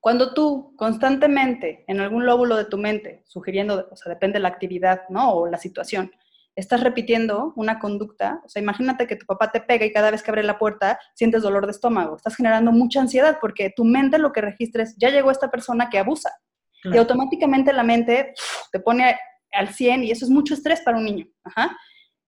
[0.00, 4.48] Cuando tú constantemente en algún lóbulo de tu mente, sugiriendo, o sea, depende de la
[4.48, 5.32] actividad, ¿no?
[5.34, 6.12] O la situación,
[6.54, 10.22] estás repitiendo una conducta, o sea, imagínate que tu papá te pega y cada vez
[10.22, 14.18] que abre la puerta sientes dolor de estómago, estás generando mucha ansiedad porque tu mente
[14.18, 16.30] lo que registra es, ya llegó esta persona que abusa.
[16.84, 18.34] Y automáticamente la mente
[18.72, 19.16] te pone
[19.52, 21.26] al 100 y eso es mucho estrés para un niño.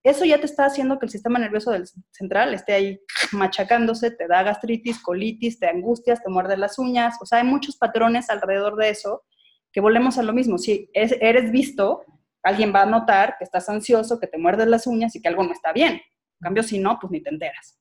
[0.04, 3.00] Eso ya te está haciendo que el sistema nervioso del central esté ahí
[3.32, 7.16] machacándose, te da gastritis, colitis, te angustias, te muerde las uñas.
[7.20, 9.24] O sea, hay muchos patrones alrededor de eso
[9.72, 10.58] que volvemos a lo mismo.
[10.58, 12.04] Si eres visto,
[12.44, 15.42] alguien va a notar que estás ansioso, que te muerdes las uñas y que algo
[15.42, 15.94] no está bien.
[15.94, 17.30] En cambio, si no, pues ni te.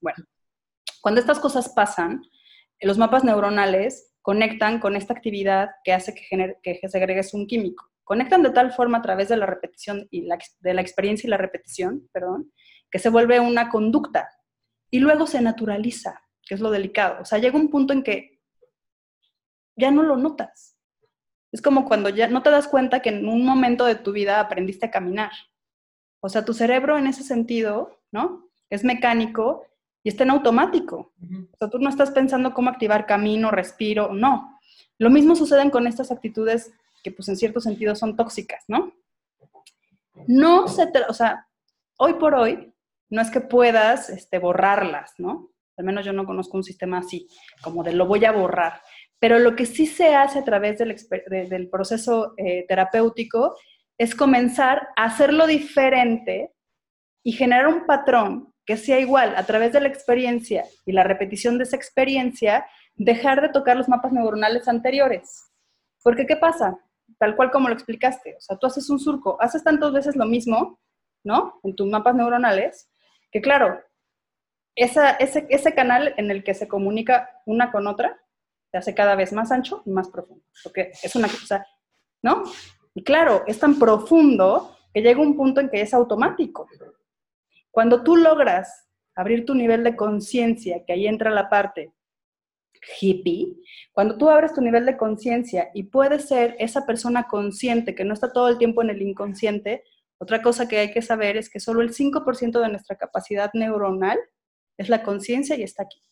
[0.00, 0.24] Bueno,
[1.00, 2.22] cuando estas cosas pasan,
[2.80, 7.84] los mapas neuronales conectan con esta actividad que hace que, que se agregues un químico.
[8.04, 10.26] Conectan de tal forma a través de la repetición y
[10.60, 12.50] de la experiencia y la repetición, perdón,
[12.90, 14.28] que se vuelve una conducta
[14.90, 17.20] y luego se naturaliza, que es lo delicado.
[17.20, 18.40] O sea, llega un punto en que
[19.76, 20.73] ya no lo notas.
[21.54, 24.40] Es como cuando ya no te das cuenta que en un momento de tu vida
[24.40, 25.30] aprendiste a caminar.
[26.18, 28.48] O sea, tu cerebro en ese sentido, ¿no?
[28.70, 29.64] Es mecánico
[30.02, 31.12] y está en automático.
[31.52, 34.58] O sea, tú no estás pensando cómo activar camino, respiro, no.
[34.98, 36.72] Lo mismo sucede con estas actitudes
[37.04, 38.92] que pues en cierto sentido son tóxicas, ¿no?
[40.26, 41.46] No se, o sea,
[41.98, 42.74] hoy por hoy
[43.10, 45.50] no es que puedas este, borrarlas, ¿no?
[45.76, 47.28] Al menos yo no conozco un sistema así,
[47.62, 48.82] como de lo voy a borrar.
[49.24, 53.56] Pero lo que sí se hace a través del, proceso eh, terapéutico
[53.96, 56.52] es comenzar a hacerlo diferente
[57.22, 61.56] y generar un patrón que sea igual a través de la experiencia y la repetición
[61.56, 62.66] de esa experiencia,
[62.96, 65.50] dejar de tocar los mapas neuronales anteriores.
[66.02, 66.78] Porque ¿qué pasa?
[67.18, 70.26] Tal cual como lo explicaste, o sea, tú haces un surco, haces tantas veces lo
[70.26, 70.78] mismo,
[71.24, 71.60] ¿no?
[71.62, 72.90] En tus mapas neuronales,
[73.32, 73.80] que claro,
[74.76, 75.16] ese,
[75.48, 78.20] ese canal en el que se comunica una con otra,
[78.74, 81.64] se hace cada vez más ancho y más profundo, porque es una cosa,
[82.22, 82.42] ¿no?
[82.92, 86.66] Y claro, es tan profundo que llega un punto en que es automático.
[87.70, 91.92] Cuando tú logras abrir tu nivel de conciencia, que ahí entra la parte
[93.00, 93.54] hippie,
[93.92, 98.12] cuando tú abres tu nivel de conciencia y puedes ser esa persona consciente que no
[98.12, 99.84] está todo el tiempo en el inconsciente,
[100.18, 104.18] otra cosa que hay que saber es que solo el 5% de nuestra capacidad neuronal
[104.76, 106.02] es la conciencia y está aquí.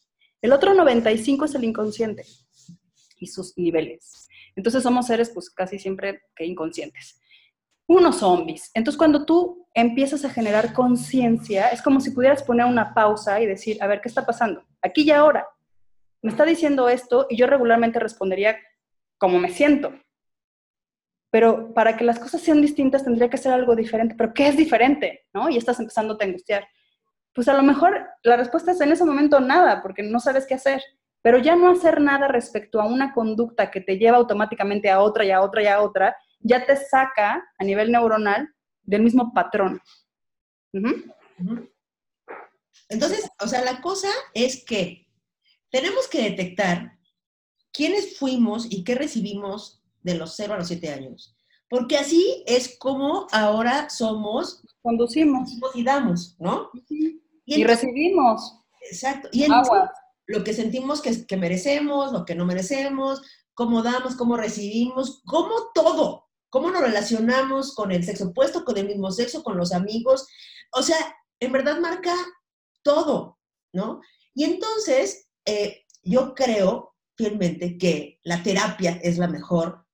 [0.40, 2.24] El otro 95 es el inconsciente
[3.22, 4.28] y sus niveles.
[4.56, 7.20] Entonces somos seres pues casi siempre que inconscientes.
[7.86, 8.70] Unos zombies.
[8.74, 13.46] Entonces cuando tú empiezas a generar conciencia, es como si pudieras poner una pausa y
[13.46, 14.64] decir, a ver, ¿qué está pasando?
[14.82, 15.46] Aquí y ahora.
[16.20, 18.56] Me está diciendo esto y yo regularmente respondería
[19.18, 19.92] como me siento.
[21.30, 24.14] Pero para que las cosas sean distintas tendría que ser algo diferente.
[24.16, 25.26] ¿Pero qué es diferente?
[25.32, 25.48] ¿No?
[25.48, 26.66] Y estás empezando a angustiar.
[27.34, 30.54] Pues a lo mejor la respuesta es en ese momento nada, porque no sabes qué
[30.54, 30.82] hacer.
[31.22, 35.24] Pero ya no hacer nada respecto a una conducta que te lleva automáticamente a otra
[35.24, 38.52] y a otra y a otra, ya te saca a nivel neuronal
[38.82, 39.80] del mismo patrón.
[42.88, 45.06] Entonces, o sea, la cosa es que
[45.70, 46.98] tenemos que detectar
[47.72, 51.36] quiénes fuimos y qué recibimos de los 0 a los 7 años.
[51.68, 54.62] Porque así es como ahora somos.
[54.82, 55.50] Conducimos.
[55.74, 56.70] Y damos, ¿no?
[57.46, 58.58] Y, recibimos.
[58.90, 59.28] Exacto.
[59.32, 59.88] Y entonces,
[60.26, 63.22] lo que sentimos que, merecemos, lo que no merecemos,
[63.54, 68.86] cómo damos, cómo recibimos, cómo todo, cómo nos relacionamos con el sexo opuesto, con el
[68.86, 70.26] mismo sexo, con los amigos.
[70.72, 70.96] O sea,
[71.40, 72.14] en verdad marca
[72.82, 73.38] todo,
[73.72, 74.00] ¿no?
[74.34, 79.86] Y entonces, eh, yo creo fielmente que la terapia es la mejor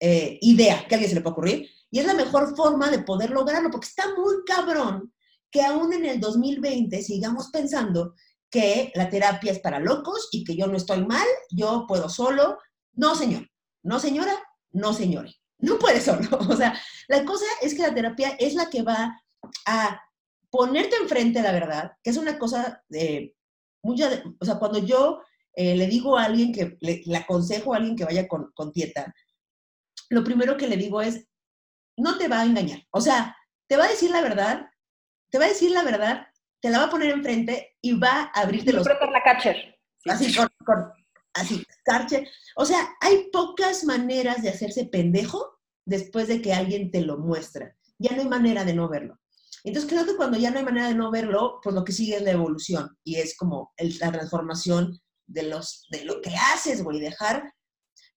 [0.00, 3.00] eh, idea que a alguien se le puede ocurrir y es la mejor forma de
[3.00, 5.12] poder lograrlo, porque está muy cabrón
[5.50, 8.14] que aún en el 2020 sigamos pensando
[8.52, 12.58] que la terapia es para locos y que yo no estoy mal, yo puedo solo.
[12.92, 13.48] No, señor.
[13.82, 14.34] No, señora.
[14.70, 15.40] No, señores.
[15.58, 16.28] No puede solo.
[16.50, 16.78] O sea,
[17.08, 19.18] la cosa es que la terapia es la que va
[19.66, 20.00] a
[20.50, 23.34] ponerte enfrente a la verdad, que es una cosa de
[23.82, 25.22] mucha, o sea, cuando yo
[25.54, 29.14] eh, le digo a alguien que le, aconsejo a alguien que vaya con, con dieta,
[30.10, 31.26] lo primero que le digo es,
[31.96, 32.82] no te va a engañar.
[32.90, 33.34] O sea,
[33.66, 34.66] te va a decir la verdad,
[35.30, 36.26] te va a decir la verdad,
[36.62, 38.86] te la va a poner enfrente y va a abrirte los...
[38.86, 39.78] la catcher.
[40.06, 40.48] Así, con,
[41.34, 42.26] así, catcher.
[42.56, 47.76] O sea, hay pocas maneras de hacerse pendejo después de que alguien te lo muestra.
[47.98, 49.18] Ya no hay manera de no verlo.
[49.64, 52.16] Entonces creo que cuando ya no hay manera de no verlo, pues lo que sigue
[52.16, 57.00] es la evolución y es como la transformación de, los, de lo que haces, güey,
[57.00, 57.52] dejar...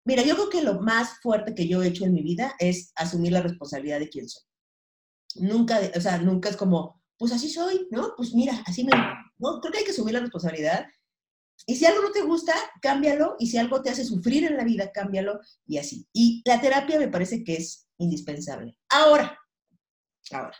[0.03, 2.91] Mira, yo creo que lo más fuerte que yo he hecho en mi vida es
[2.95, 4.43] asumir la responsabilidad de quién soy.
[5.35, 8.13] Nunca, o sea, nunca es como, pues así soy, ¿no?
[8.15, 8.91] Pues mira, así me...
[9.37, 10.85] No, creo que hay que asumir la responsabilidad.
[11.65, 13.35] Y si algo no te gusta, cámbialo.
[13.39, 15.39] Y si algo te hace sufrir en la vida, cámbialo.
[15.65, 16.07] Y así.
[16.13, 18.77] Y la terapia me parece que es indispensable.
[18.89, 19.37] Ahora,
[20.31, 20.55] ahora,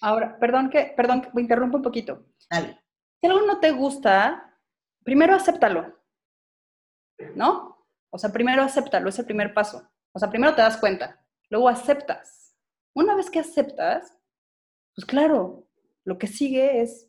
[0.00, 2.26] Ahora, perdón que, perdón, me interrumpo un poquito.
[2.50, 2.80] Dale.
[3.20, 4.58] Si algo no te gusta,
[5.04, 5.94] primero acéptalo,
[7.34, 7.86] ¿no?
[8.10, 9.88] O sea, primero acéptalo, es el primer paso.
[10.12, 12.56] O sea, primero te das cuenta, luego aceptas.
[12.94, 14.18] Una vez que aceptas,
[14.94, 15.68] pues claro,
[16.10, 17.08] lo que sigue es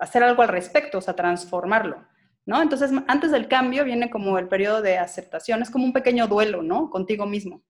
[0.00, 2.08] hacer algo al respecto, o sea, transformarlo,
[2.46, 2.62] ¿no?
[2.62, 6.62] Entonces, antes del cambio viene como el periodo de aceptación, es como un pequeño duelo,
[6.62, 6.88] ¿no?
[6.88, 7.62] Contigo mismo.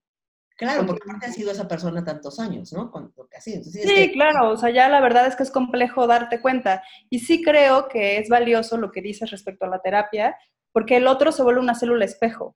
[0.55, 2.89] Claro, porque aparte ha sido esa persona tantos años, ¿no?
[2.89, 3.65] Con lo que ha sido.
[3.65, 6.81] sí, claro, o sea, ya la verdad es que es complejo darte cuenta.
[7.09, 10.37] Y sí creo que es valioso lo que dices respecto a la terapia,
[10.71, 12.55] porque el otro se vuelve una célula espejo.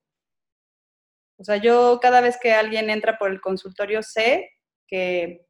[1.38, 4.50] O sea, yo cada vez que alguien entra por el consultorio sé
[4.88, 5.49] que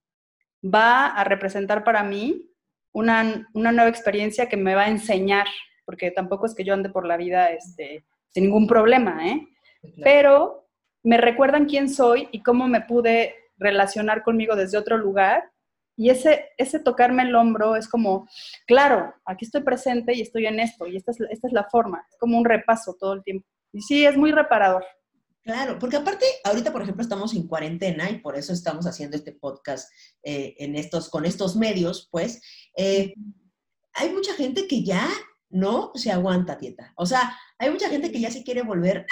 [0.63, 2.49] va a representar para mí
[2.91, 5.47] una, nueva experiencia que me va a enseñar,
[5.85, 9.47] porque tampoco es que yo ande por la vida este, sin ningún problema, ¿eh?
[10.03, 10.67] Pero
[11.03, 15.49] me recuerdan quién soy y cómo me pude relacionar conmigo desde otro lugar.
[15.95, 18.27] Y ese, ese tocarme el hombro es como,
[18.65, 22.05] claro, aquí estoy presente y estoy en esto, y esta es, esta es la forma,
[22.09, 23.45] es como un repaso todo el tiempo.
[23.73, 24.85] Y sí, es muy reparador.
[25.43, 29.31] Claro, porque aparte, ahorita, por ejemplo, estamos en cuarentena y por eso estamos haciendo este
[29.31, 29.89] podcast
[30.23, 32.41] eh, en estos, con estos medios, pues,
[32.75, 33.13] eh,
[33.93, 35.09] hay mucha gente que ya
[35.49, 36.93] no se aguanta, tieta.
[36.95, 39.05] O sea, hay mucha gente que ya se quiere volver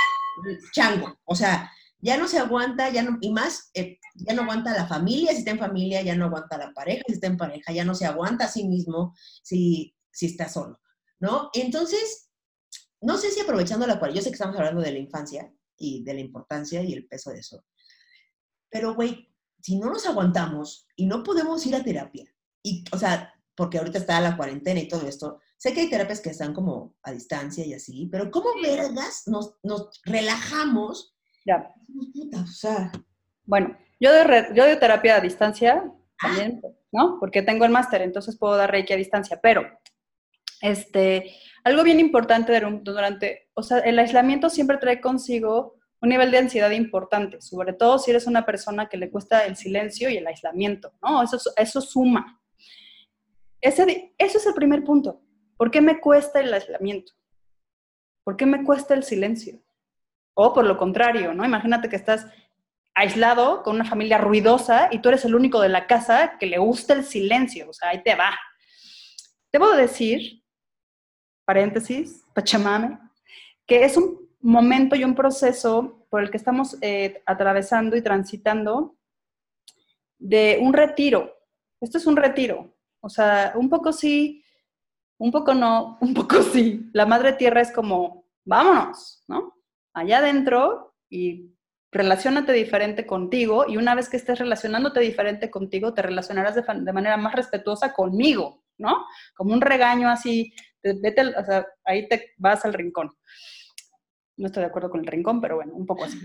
[0.74, 1.18] chango.
[1.26, 4.88] O sea, ya no se aguanta, ya no, y más, eh, ya no aguanta la
[4.88, 7.84] familia, si está en familia, ya no aguanta la pareja, si está en pareja, ya
[7.84, 10.80] no se aguanta a sí mismo si, si está solo,
[11.20, 11.50] ¿no?
[11.54, 12.30] Entonces,
[13.02, 16.04] no sé si aprovechando la cual, yo sé que estamos hablando de la infancia y
[16.04, 17.64] de la importancia y el peso de eso,
[18.70, 22.26] pero güey, si no nos aguantamos y no podemos ir a terapia,
[22.64, 26.22] y, o sea, porque ahorita está la cuarentena y todo esto, sé que hay terapias
[26.22, 31.18] que están como a distancia y así, pero ¿cómo vergas nos, nos relajamos
[31.48, 31.74] ya.
[33.46, 35.90] bueno, yo doy, yo terapia a distancia
[36.22, 36.62] también,
[36.92, 37.18] ¿no?
[37.20, 39.64] Porque tengo el máster, entonces puedo dar Reiki a distancia, pero
[40.62, 46.38] este, algo bien importante durante, o sea, el aislamiento siempre trae consigo un nivel de
[46.38, 50.28] ansiedad importante, sobre todo si eres una persona que le cuesta el silencio y el
[50.28, 51.24] aislamiento, ¿no?
[51.24, 52.39] Eso, eso suma.
[53.60, 55.24] Ese, eso es el primer punto.
[55.58, 57.14] ¿Por qué me cuesta el aislamiento?
[58.24, 59.60] ¿Por qué me cuesta el silencio?
[60.36, 61.43] O por lo contrario, ¿no?
[61.43, 62.28] Imagínate que estás
[62.93, 66.60] aislado con una familia ruidosa y tú eres el único de la casa que le
[66.60, 68.38] gusta el silencio, o sea, ahí te va.
[69.51, 70.43] Debo decir,
[71.43, 72.99] paréntesis, pachamame,
[73.68, 78.95] que es un momento y un proceso por el que estamos eh, atravesando y transitando
[80.18, 81.32] de un retiro.
[81.80, 84.43] Esto es un retiro, o sea, un poco sí,
[85.20, 86.89] un poco no, un poco sí.
[86.93, 89.57] La madre tierra es como, vámonos, ¿no?
[89.97, 91.51] allá adentro y
[91.91, 97.18] relacionate diferente contigo y una vez que estés relacionándote diferente contigo, te relacionarás de, manera
[97.18, 99.05] más respetuosa conmigo, ¿no?
[99.36, 100.53] Como un regaño así,
[100.84, 103.11] vete, o sea, ahí te vas al rincón.
[104.38, 106.20] No estoy de acuerdo con el rincón, pero bueno, un poco así.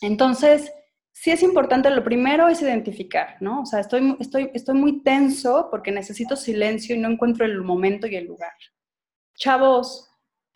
[0.00, 0.72] Entonces,
[1.12, 3.62] sí es importante, lo primero es identificar, ¿no?
[3.62, 8.06] O sea, estoy, estoy, estoy muy tenso porque necesito silencio y no encuentro el momento
[8.06, 8.52] y el lugar.
[9.36, 10.10] Chavos,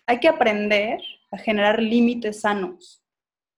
[0.06, 1.00] hay que aprender
[1.30, 3.02] a generar límites sanos.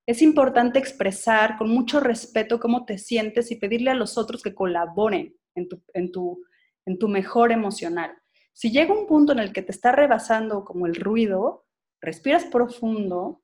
[0.06, 4.54] Es importante expresar con mucho respeto cómo te sientes y pedirle a los otros que
[4.54, 6.44] colaboren en tu, en tu,
[6.86, 8.16] en tu mejor emocional.
[8.52, 11.65] Si llega un punto en el que te está rebasando como el ruido,
[12.06, 13.42] respiras profundo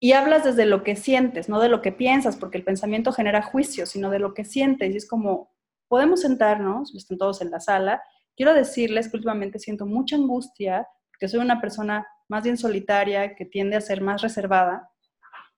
[0.00, 3.42] y hablas desde lo que sientes, no de lo que piensas, porque el pensamiento genera
[3.42, 4.92] juicio, sino de lo que sientes.
[4.92, 5.52] Y es como,
[5.88, 8.02] podemos sentarnos, están todos en la sala.
[8.34, 10.88] Quiero decirles que últimamente siento mucha angustia
[11.20, 14.90] que soy una persona más bien solitaria, que tiende a ser más reservada.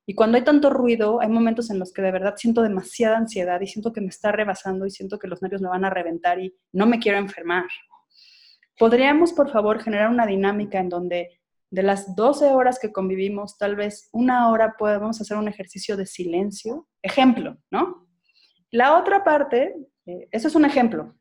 [0.05, 3.61] Y cuando hay tanto ruido, hay momentos en los que de verdad siento demasiada ansiedad
[3.61, 6.39] y siento que me está rebasando y siento que los nervios me van a reventar
[6.39, 7.67] y no me quiero enfermar.
[8.77, 11.39] ¿Podríamos, por favor, generar una dinámica en donde
[11.73, 16.05] de las 12 horas que convivimos, tal vez una hora podemos hacer un ejercicio de
[16.05, 16.87] silencio.
[17.01, 18.07] Ejemplo, ¿no?
[18.69, 21.15] La otra parte, eh, eso es un ejemplo.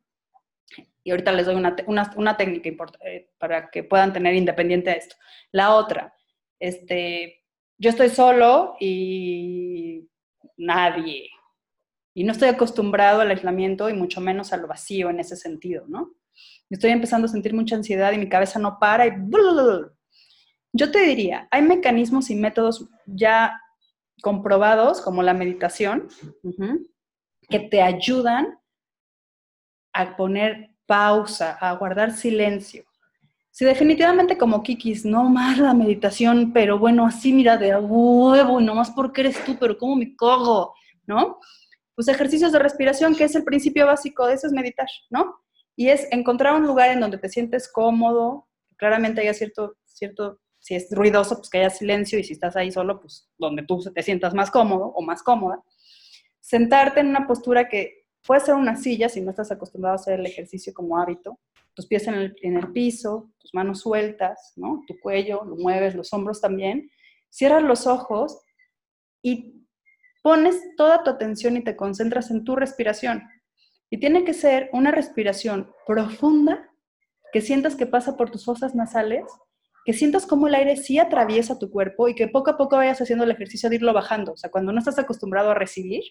[1.03, 1.75] Y ahorita les doy una,
[2.17, 2.69] una, técnica
[3.07, 5.17] eh, para que puedan tener independiente a esto.
[5.53, 6.15] La otra,
[6.61, 7.47] este,
[7.79, 10.07] yo estoy solo y
[10.59, 11.31] nadie.
[12.13, 15.87] Y no estoy acostumbrado al aislamiento y mucho menos a lo vacío en ese sentido,
[15.89, 16.13] ¿no?
[16.73, 19.13] Estoy empezando a sentir mucha ansiedad y mi cabeza no para y...
[20.73, 23.61] Yo te diría, hay mecanismos y métodos ya
[24.23, 26.09] comprobados, como la meditación,
[27.51, 28.59] que te ayudan
[29.93, 32.85] a poner pausa, a guardar silencio.
[33.51, 38.65] Si definitivamente como Kikis, no más la meditación, pero bueno, así mira de huevo, y
[38.65, 40.75] no más porque eres tú, pero ¿cómo me cojo?
[41.07, 41.39] ¿No?
[41.95, 45.43] Pues ejercicios de respiración, que es el principio básico de eso, es meditar, ¿no?
[45.83, 50.77] Y es encontrar un lugar en donde te sientes cómodo, claramente haya cierto, cierto, si
[50.77, 54.01] es ruidoso, pues que haya silencio, y si estás ahí solo, pues donde tú te
[54.01, 55.61] sientas más cómodo o más cómoda.
[56.41, 60.21] Sentarte en una postura que puede ser una silla, si no estás acostumbrado a hacer
[60.21, 61.41] el ejercicio como hábito,
[61.75, 64.85] tus pies en el, en el piso, tus manos sueltas, ¿no?
[64.87, 66.89] Tu cuello, lo mueves, los hombros también.
[67.29, 68.41] Cierras los ojos
[69.21, 69.67] y
[70.23, 73.25] pones toda tu atención y te concentras en tu respiración.
[73.93, 76.67] Y tiene que ser una respiración profunda,
[77.31, 79.27] que sientas que pasa por tus fosas nasales,
[79.85, 83.03] que sientas cómo el aire sí atraviesa tu cuerpo y que poco a poco vayas
[83.03, 84.33] haciendo el ejercicio de irlo bajando.
[84.33, 86.03] O sea, cuando no estás acostumbrado a recibir,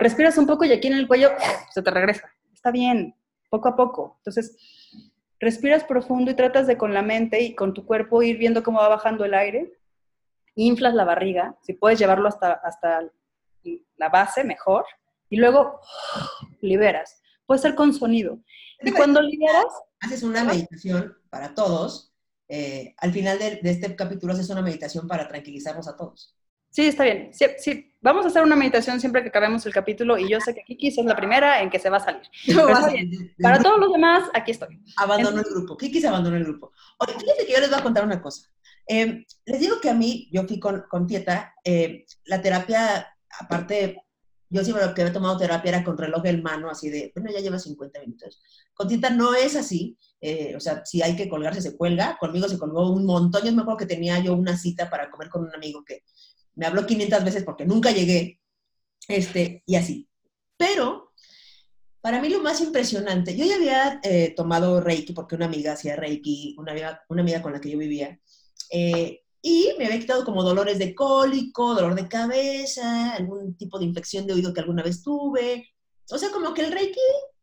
[0.00, 1.32] respiras un poco y aquí en el cuello
[1.74, 2.32] se te regresa.
[2.54, 3.14] Está bien,
[3.50, 4.16] poco a poco.
[4.20, 4.56] Entonces,
[5.38, 8.78] respiras profundo y tratas de con la mente y con tu cuerpo ir viendo cómo
[8.78, 9.70] va bajando el aire.
[10.54, 13.06] Inflas la barriga, si puedes llevarlo hasta, hasta
[13.98, 14.86] la base, mejor
[15.28, 15.80] y luego
[16.60, 17.20] liberas.
[17.46, 18.40] Puede ser con sonido.
[18.82, 19.66] Y cuando liberas...
[20.00, 22.12] Haces una meditación para todos.
[22.48, 26.34] Eh, al final de, este capítulo haces una meditación para tranquilizarnos a todos.
[26.70, 27.30] Sí, está bien.
[27.32, 30.54] Sí, sí, vamos a hacer una meditación siempre que acabemos el capítulo y yo sé
[30.54, 32.22] que Kiki es la primera en que se va a salir.
[33.42, 34.82] Para todos los demás, aquí estoy.
[34.96, 35.76] Abandono el grupo.
[35.76, 36.72] Kiki se abandonó el grupo.
[36.98, 38.48] Oye, fíjense que yo les voy a contar una cosa.
[38.86, 43.08] Eh, les digo que a mí, yo fui con, con Tieta, eh, la terapia,
[43.40, 44.05] aparte
[44.48, 47.30] yo siempre lo que había tomado terapia era con reloj en mano, así de, bueno,
[47.32, 48.40] ya lleva 50 minutos.
[48.74, 52.16] Con Tita no es así, eh, o sea, si hay que colgarse, se cuelga.
[52.18, 53.44] Conmigo se colgó un montón.
[53.44, 56.04] Yo me acuerdo que tenía yo una cita para comer con un amigo que
[56.54, 58.40] me habló 500 veces porque nunca llegué,
[59.08, 60.08] este, y así.
[60.56, 61.12] Pero,
[62.00, 65.96] para mí lo más impresionante, yo ya había eh, tomado Reiki porque una amiga hacía
[65.96, 68.18] Reiki, una amiga, una amiga con la que yo vivía,
[68.70, 73.84] eh, y me había quitado como dolores de cólico, dolor de cabeza, algún tipo de
[73.84, 75.72] infección de oído que alguna vez tuve.
[76.10, 76.98] O sea, como que el Reiki,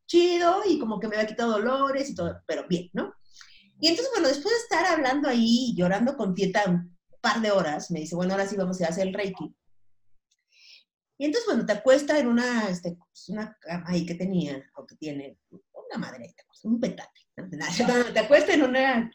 [0.05, 3.13] chido, y como que me había quitado dolores y todo, pero bien, ¿no?
[3.79, 7.89] Y entonces, bueno, después de estar hablando ahí, llorando con Tieta un par de horas,
[7.89, 9.55] me dice, bueno, ahora sí vamos a hacer el Reiki.
[11.19, 14.85] Y entonces, bueno, te acuesta en una, este, pues, una cama ahí que tenía, o
[14.85, 17.21] que tiene, una madre, un petate.
[18.13, 19.09] Te acuesta en una,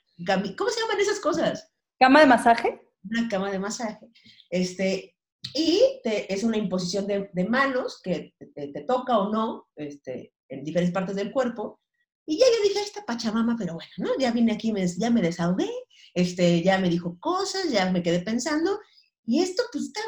[0.57, 1.70] ¿cómo se llaman esas cosas?
[1.99, 2.81] ¿Cama de masaje?
[3.03, 4.07] Una cama de masaje.
[4.51, 5.17] Este,
[5.55, 11.17] y es una imposición de, manos que te, toca o no este, en diferentes partes
[11.17, 11.81] del cuerpo.
[12.27, 14.11] Y ya yo dije, esta pachamama, pero bueno, ¿no?
[14.19, 15.71] Ya vine aquí, me, ya me desahogué,
[16.15, 18.79] este, ya me dijo cosas, ya me quedé pensando.
[19.25, 20.01] Y esto, pues, está,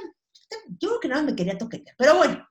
[0.79, 1.97] yo creo que nada me quería toquetear.
[1.99, 2.47] Pero bueno,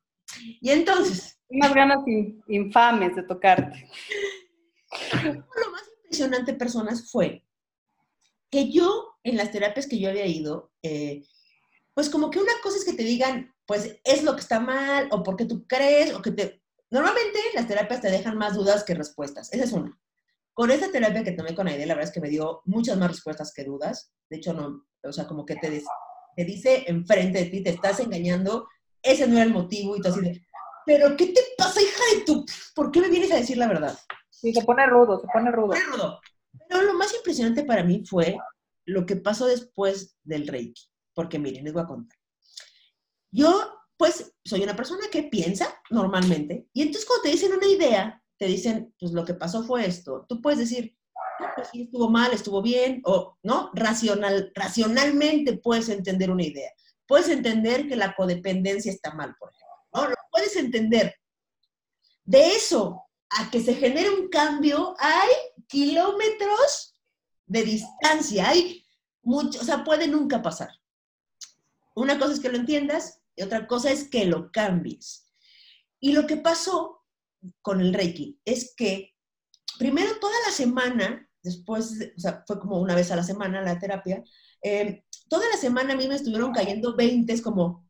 [0.59, 1.39] y entonces...
[1.51, 1.99] Unas ganas
[2.47, 3.87] infames de tocarte.
[5.23, 7.43] Lo más impresionante, personas, fue
[8.49, 11.23] que yo, en las terapias que yo había ido, eh,
[11.93, 15.07] pues como que una cosa es que te digan, pues es lo que está mal,
[15.11, 16.61] o porque tú crees, o que te...
[16.91, 19.99] Normalmente las terapias te dejan más dudas que respuestas, esa es una.
[20.53, 23.11] Con esta terapia que tomé con Aide, la verdad es que me dio muchas más
[23.11, 24.11] respuestas que dudas.
[24.29, 25.83] De hecho, no, o sea, como que te,
[26.35, 28.67] te dice enfrente de ti, te estás engañando,
[29.01, 30.41] ese no era el motivo, y tú así de,
[30.85, 32.45] pero ¿qué te pasa, hija de tu?
[32.73, 33.97] ¿Por qué me vienes a decir la verdad?
[34.29, 35.73] Sí, se pone rudo, se pone rudo.
[35.73, 36.19] Se pone rudo.
[36.67, 38.37] Pero lo más impresionante para mí fue
[38.85, 40.83] lo que pasó después del Reiki.
[41.13, 42.17] Porque miren, les voy a contar.
[43.31, 46.67] Yo, pues, soy una persona que piensa normalmente.
[46.73, 50.25] Y entonces cuando te dicen una idea, te dicen, pues lo que pasó fue esto.
[50.27, 50.97] Tú puedes decir,
[51.55, 56.71] pues sí, estuvo mal, estuvo bien, o no, Racional, racionalmente puedes entender una idea.
[57.07, 59.69] Puedes entender que la codependencia está mal, por ejemplo.
[59.93, 60.09] ¿no?
[60.09, 61.15] Lo puedes entender.
[62.23, 65.29] De eso a que se genere un cambio, hay
[65.67, 66.95] kilómetros
[67.49, 68.85] de distancia, hay
[69.21, 70.69] mucho, o sea, puede nunca pasar.
[71.95, 75.29] Una cosa es que lo entiendas y otra cosa es que lo cambies.
[75.99, 77.03] Y lo que pasó
[77.61, 79.15] con el Reiki es que
[79.77, 83.79] primero toda la semana después, o sea, fue como una vez a la semana la
[83.79, 84.23] terapia,
[84.61, 87.89] eh, toda la semana a mí me estuvieron cayendo 20 como,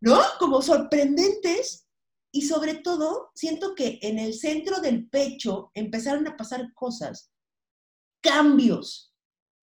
[0.00, 0.20] ¿no?
[0.38, 1.86] Como sorprendentes.
[2.34, 7.31] Y sobre todo, siento que en el centro del pecho empezaron a pasar cosas,
[8.22, 9.12] cambios,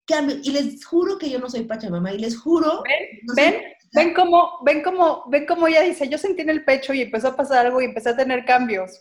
[0.06, 0.46] cambios.
[0.46, 2.82] Y les juro que yo no soy Pachamama, y les juro...
[2.82, 3.34] ¿Ven?
[3.34, 3.62] ¿Ven?
[3.92, 7.28] ¿Ven cómo, ven cómo, ven cómo ella dice, yo sentí en el pecho y empezó
[7.28, 8.92] a pasar algo y empecé a tener cambios?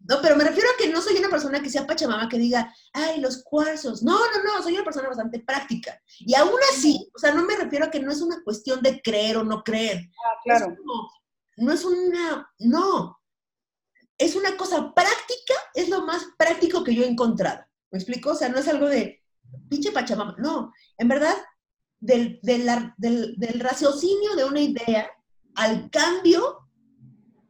[0.00, 2.72] No, pero me refiero a que no soy una persona que sea pachamama que diga,
[2.92, 4.02] ay, los cuarzos.
[4.02, 6.00] No, no, no, soy una persona bastante práctica.
[6.20, 9.02] Y aún así, o sea, no me refiero a que no es una cuestión de
[9.02, 10.08] creer o no creer.
[10.24, 10.76] Ah, claro.
[11.56, 13.20] no es una, no.
[14.16, 17.64] Es una cosa práctica, es lo más práctico que yo he encontrado.
[17.90, 18.30] ¿Me explico?
[18.30, 19.22] O sea, no es algo de
[19.68, 20.36] pinche pachamama.
[20.38, 21.34] No, en verdad,
[22.00, 22.66] del, del,
[22.96, 25.10] del, raciocinio de una idea
[25.54, 26.68] al cambio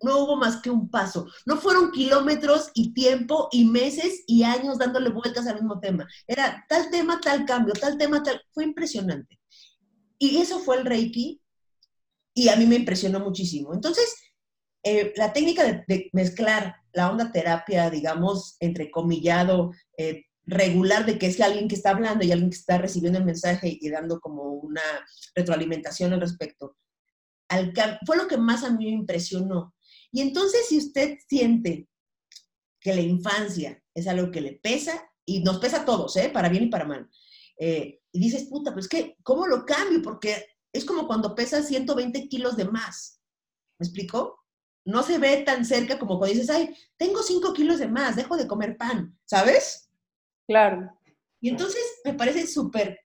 [0.00, 1.26] no hubo más que un paso.
[1.44, 6.06] No fueron kilómetros y tiempo y meses y años dándole vueltas al mismo tema.
[6.26, 8.40] Era tal tema, tal cambio, tal tema, tal.
[8.52, 9.40] Fue impresionante.
[10.18, 11.40] Y eso fue el Reiki
[12.32, 13.74] y a mí me impresionó muchísimo.
[13.74, 14.14] Entonces,
[14.84, 21.26] eh, la técnica de, mezclar la onda terapia, digamos, entre comillado, eh, regular de que
[21.26, 24.42] es alguien que está hablando y alguien que está recibiendo el mensaje y dando como
[24.44, 24.82] una
[25.34, 26.76] retroalimentación al respecto,
[27.48, 27.72] al,
[28.04, 29.74] fue lo que más a mí me impresionó
[30.10, 31.88] y entonces, si usted siente
[32.80, 36.30] que la infancia es algo que le pesa, y nos pesa a todos, ¿eh?
[36.30, 37.08] para bien y para mal,
[37.58, 40.00] eh, y dices, puta, pues que, ¿cómo lo cambio?
[40.00, 43.20] Porque es como cuando pesa 120 kilos de más.
[43.78, 44.42] ¿Me explico?
[44.86, 48.38] No se ve tan cerca como cuando dices, ay, tengo 5 kilos de más, dejo
[48.38, 49.87] de comer pan, ¿sabes?
[50.48, 50.90] Claro.
[51.40, 52.98] Y entonces me parece súper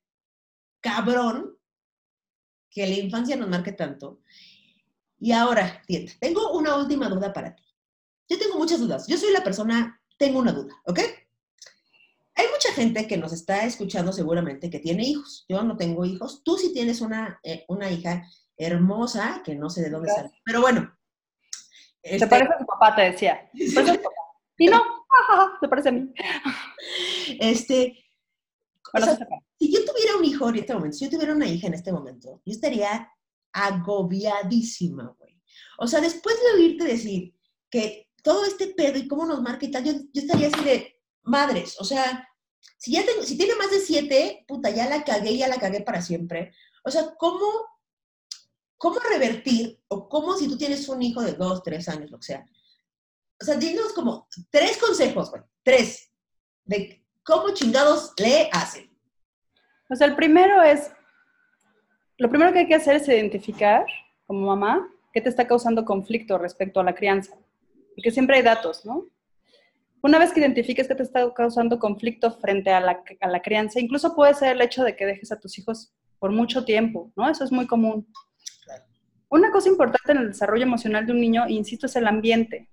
[0.79, 1.57] cabrón
[2.71, 4.21] que la infancia nos marque tanto.
[5.19, 5.83] Y ahora,
[6.19, 7.63] tengo una última duda para ti.
[8.29, 9.07] Yo tengo muchas dudas.
[9.07, 10.99] Yo soy la persona, tengo una duda, ¿ok?
[12.35, 15.45] Hay mucha gente que nos está escuchando seguramente que tiene hijos.
[15.47, 16.41] Yo no tengo hijos.
[16.43, 18.25] Tú sí tienes una, eh, una hija
[18.57, 20.31] hermosa, que no sé de dónde sale.
[20.43, 20.91] Pero bueno.
[22.03, 23.49] Se este parece a tu papá, te decía.
[24.57, 24.83] y no,
[25.59, 26.13] se parece a mí.
[27.39, 28.05] Este,
[29.59, 31.91] si yo tuviera un hijo en este momento, si yo tuviera una hija en este
[31.91, 33.09] momento, yo estaría
[33.51, 35.41] agobiadísima, güey.
[35.80, 37.36] O sea, después de oírte decir
[37.69, 41.76] que todo este pedo y cómo nos marca y tal, yo, estaría así de madres,
[41.80, 42.28] o sea,
[42.78, 45.82] si ya tengo, si tiene más de siete, puta, ya la cagué, ya la cagué
[45.82, 46.53] para siempre.
[46.84, 47.45] O sea, ¿cómo,
[48.78, 52.26] cómo revertir o cómo si tú tienes un hijo de dos, tres años, lo que
[52.26, 52.45] sea?
[53.41, 56.11] O sea, dinos como tres consejos, güey, tres,
[56.65, 58.89] de cómo chingados le hacen.
[59.89, 60.91] O sea, el primero es
[62.17, 63.86] lo primero que hay que hacer es identificar,
[64.28, 67.36] como mamá, qué te está causando conflicto respecto a la crianza.
[67.95, 69.07] Porque siempre hay datos, ¿no?
[70.01, 73.80] Una vez que identifiques qué te está causando conflicto frente a la, a la crianza,
[73.80, 77.30] incluso puede ser el hecho de que dejes a tus hijos por mucho tiempo, ¿no?
[77.30, 78.07] Eso es muy común.
[79.30, 82.69] Una cosa importante en el desarrollo emocional de un niño, insisto, es el ambiente.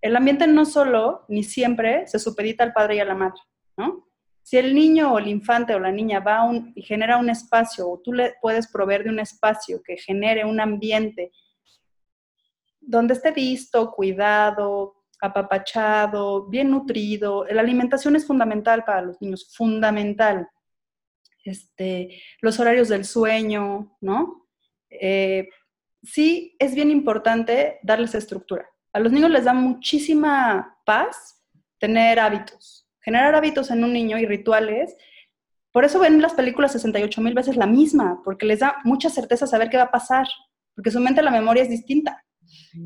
[0.00, 3.40] El ambiente no solo, ni siempre, se supedita al padre y a la madre,
[3.76, 4.08] ¿no?
[4.42, 8.00] Si el niño o el infante o la niña va y genera un espacio, o
[8.00, 11.32] tú le puedes proveer de un espacio que genere un ambiente
[12.80, 20.48] donde esté visto, cuidado, apapachado, bien nutrido, la alimentación es fundamental para los niños, fundamental.
[21.44, 24.48] Este, los horarios del sueño, ¿no?
[24.90, 25.48] Eh,
[26.02, 28.68] sí es bien importante darles estructura.
[28.92, 31.44] A los niños les da muchísima paz
[31.78, 34.96] tener hábitos, generar hábitos en un niño y rituales.
[35.72, 39.46] Por eso ven las películas 68 mil veces la misma, porque les da mucha certeza
[39.46, 40.26] saber qué va a pasar,
[40.74, 42.24] porque su mente, la memoria es distinta.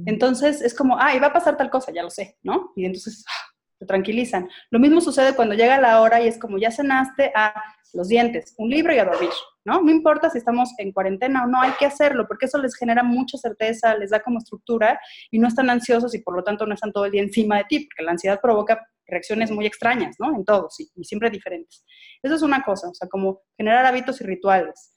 [0.04, 2.72] Entonces es como, ah, y va a pasar tal cosa, ya lo sé, ¿no?
[2.76, 4.48] Y entonces ah, se tranquilizan.
[4.70, 7.64] Lo mismo sucede cuando llega la hora y es como, ya cenaste, a ah,
[7.94, 9.30] los dientes, un libro y a dormir,
[9.64, 9.80] ¿no?
[9.80, 13.02] No importa si estamos en cuarentena o no, hay que hacerlo, porque eso les genera
[13.02, 15.00] mucha certeza, les da como estructura
[15.30, 17.64] y no están ansiosos y por lo tanto no están todo el día encima de
[17.64, 20.34] ti, porque la ansiedad provoca reacciones muy extrañas, ¿no?
[20.34, 21.84] En todos y, y siempre diferentes.
[22.22, 24.94] Eso es una cosa, o sea, como generar hábitos y rituales.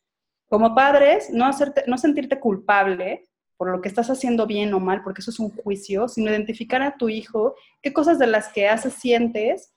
[0.48, 3.24] Como padres, no, hacerte, no sentirte culpable
[3.58, 6.82] por lo que estás haciendo bien o mal, porque eso es un juicio, sino identificar
[6.82, 9.74] a tu hijo qué cosas de las que haces sientes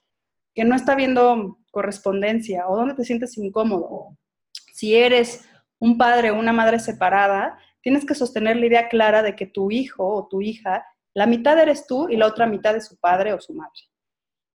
[0.53, 4.17] que no está viendo correspondencia o dónde te sientes incómodo.
[4.73, 5.47] Si eres
[5.79, 9.71] un padre o una madre separada, tienes que sostener la idea clara de que tu
[9.71, 10.83] hijo o tu hija,
[11.13, 13.79] la mitad eres tú y la otra mitad es su padre o su madre.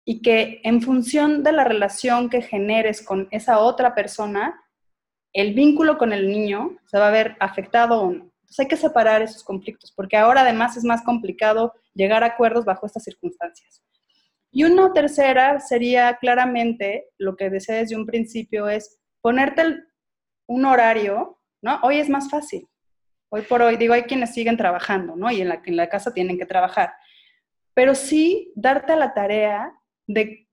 [0.10, 4.60] Y que en función de la relación que generes con esa otra persona,
[5.34, 8.24] el vínculo con el niño se va a ver afectado o no.
[8.24, 12.66] Entonces hay que separar esos conflictos, porque ahora además es más complicado llegar a acuerdos
[12.66, 13.84] bajo estas circunstancias.
[14.50, 19.62] Y una tercera sería claramente, lo que decía desde un principio, es ponerte
[20.48, 21.80] un horario, ¿no?
[21.84, 22.68] Hoy es más fácil.
[23.32, 25.30] Hoy por hoy, digo, hay quienes siguen trabajando, ¿no?
[25.30, 26.96] Y en la, en la casa tienen que trabajar.
[27.76, 29.79] Pero sí darte la tarea
[30.10, 30.50] de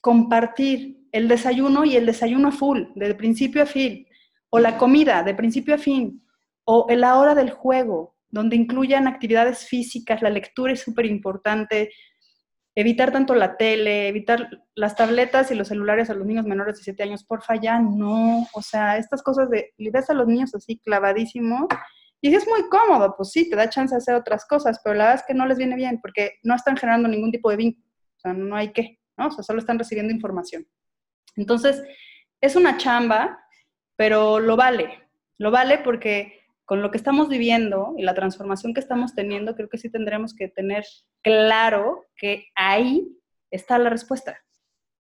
[0.00, 4.06] compartir el desayuno y el desayuno full, de principio a fin,
[4.50, 6.22] o la comida de principio a fin,
[6.64, 11.90] o la hora del juego, donde incluyan actividades físicas, la lectura es súper importante,
[12.74, 16.82] evitar tanto la tele, evitar las tabletas y los celulares a los niños menores de
[16.82, 20.54] 7 años, porfa, ya no, o sea, estas cosas de, y ves a los niños
[20.54, 21.66] así clavadísimos,
[22.20, 25.04] y es muy cómodo, pues sí, te da chance de hacer otras cosas, pero la
[25.04, 27.87] verdad es que no les viene bien porque no están generando ningún tipo de vínculo,
[28.34, 29.28] no hay qué, ¿no?
[29.28, 30.66] O sea, solo están recibiendo información.
[31.36, 31.82] Entonces,
[32.40, 33.38] es una chamba,
[33.96, 35.08] pero lo vale,
[35.38, 39.70] lo vale porque con lo que estamos viviendo y la transformación que estamos teniendo, creo
[39.70, 40.84] que sí tendremos que tener
[41.22, 43.08] claro que ahí
[43.50, 44.38] está la respuesta.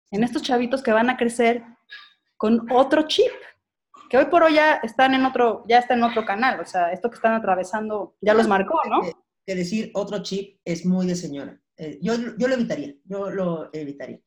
[0.10, 1.64] En estos chavitos que van a crecer
[2.38, 3.32] con otro chip,
[4.10, 6.92] que hoy por hoy ya están en otro, ya está en otro canal, o sea,
[6.92, 9.02] esto que están atravesando ya los marcó, ¿no?
[9.46, 11.63] Que decir otro chip es muy de señora.
[11.84, 14.20] Eh, yo, yo lo evitaría, yo lo evitaría.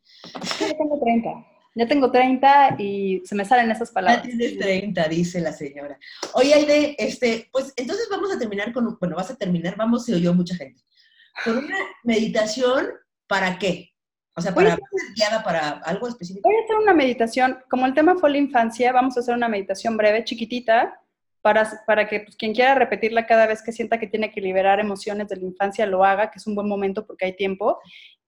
[0.60, 1.30] Yo tengo 30.
[1.74, 4.24] Ya tengo 30 y se me salen esas palabras.
[4.24, 5.98] Ya tienes 30, dice la señora.
[6.34, 10.14] Oye, Aide, este, pues entonces vamos a terminar con, bueno, vas a terminar, vamos, se
[10.14, 10.82] oyó mucha gente,
[11.44, 12.88] con una meditación,
[13.26, 13.90] ¿para qué?
[14.34, 14.78] O sea, para
[15.14, 16.46] guiada para algo específico.
[16.46, 19.48] Voy a hacer una meditación, como el tema fue la infancia, vamos a hacer una
[19.48, 21.00] meditación breve, chiquitita,
[21.46, 24.80] para, para que pues, quien quiera repetirla cada vez que sienta que tiene que liberar
[24.80, 27.78] emociones de la infancia lo haga, que es un buen momento porque hay tiempo.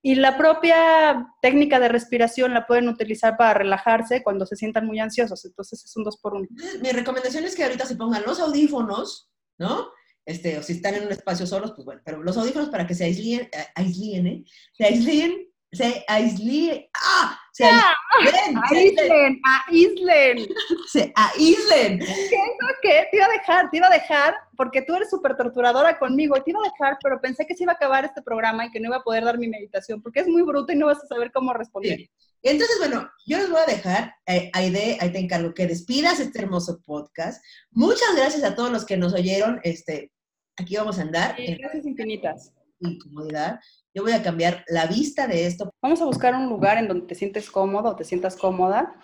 [0.01, 4.99] Y la propia técnica de respiración la pueden utilizar para relajarse cuando se sientan muy
[4.99, 5.43] ansiosos.
[5.43, 6.47] Entonces es un dos por uno.
[6.81, 9.89] Mi recomendación es que ahorita se pongan los audífonos, ¿no?
[10.25, 12.95] Este, o si están en un espacio solos, pues bueno, pero los audífonos para que
[12.95, 14.43] se aíslen, eh, aíslen, ¿eh?
[14.71, 17.39] Se aíslen se aíslen, ¡ah!
[17.51, 17.63] Se
[18.19, 20.47] aíslen, aíslen, aíslen.
[20.87, 21.99] Se aíslen.
[21.99, 22.37] ¿Qué?
[22.81, 23.07] ¿Qué?
[23.11, 26.51] Te iba a dejar, te iba a dejar, porque tú eres súper torturadora conmigo, te
[26.51, 28.87] iba a dejar, pero pensé que se iba a acabar este programa y que no
[28.87, 31.31] iba a poder dar mi meditación, porque es muy bruto y no vas a saber
[31.31, 32.09] cómo responder.
[32.41, 36.39] Entonces, bueno, yo les voy a dejar, eh, Aide, ahí te encargo que despidas este
[36.39, 37.43] hermoso podcast.
[37.71, 39.59] Muchas gracias a todos los que nos oyeron.
[39.63, 40.11] Este,
[40.57, 41.35] aquí vamos a andar.
[41.37, 42.53] gracias infinitas.
[42.79, 43.59] Incomodidad
[43.93, 45.73] yo voy a cambiar la vista de esto.
[45.81, 48.95] Vamos a buscar un lugar en donde te sientes cómodo o te sientas cómoda.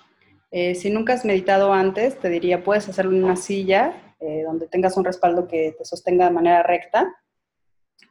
[0.51, 4.67] Eh, si nunca has meditado antes, te diría, puedes hacerlo en una silla eh, donde
[4.67, 7.13] tengas un respaldo que te sostenga de manera recta,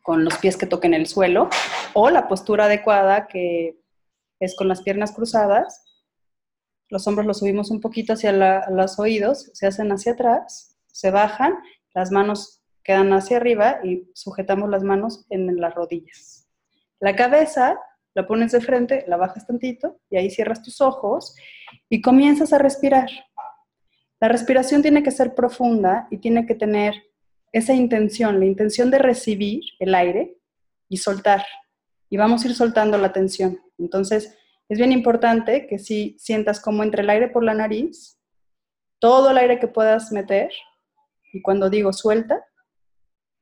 [0.02, 1.48] con los pies que toquen el suelo,
[1.94, 3.80] o la postura adecuada que
[4.40, 6.02] es con las piernas cruzadas.
[6.90, 8.32] Los hombros los subimos un poquito hacia
[8.68, 11.54] los oídos, se hacen hacia atrás, se bajan,
[11.94, 16.43] las manos quedan hacia arriba y sujetamos las manos en las rodillas.
[17.04, 17.78] La cabeza
[18.14, 21.36] la pones de frente, la bajas tantito y ahí cierras tus ojos
[21.90, 23.10] y comienzas a respirar.
[24.20, 26.94] La respiración tiene que ser profunda y tiene que tener
[27.52, 30.38] esa intención, la intención de recibir el aire
[30.88, 31.44] y soltar.
[32.08, 33.60] Y vamos a ir soltando la tensión.
[33.76, 34.38] Entonces,
[34.70, 38.18] es bien importante que si sientas como entre el aire por la nariz,
[38.98, 40.50] todo el aire que puedas meter,
[41.34, 42.42] y cuando digo suelta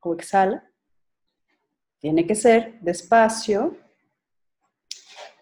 [0.00, 0.68] o exhala,
[2.03, 3.76] tiene que ser despacio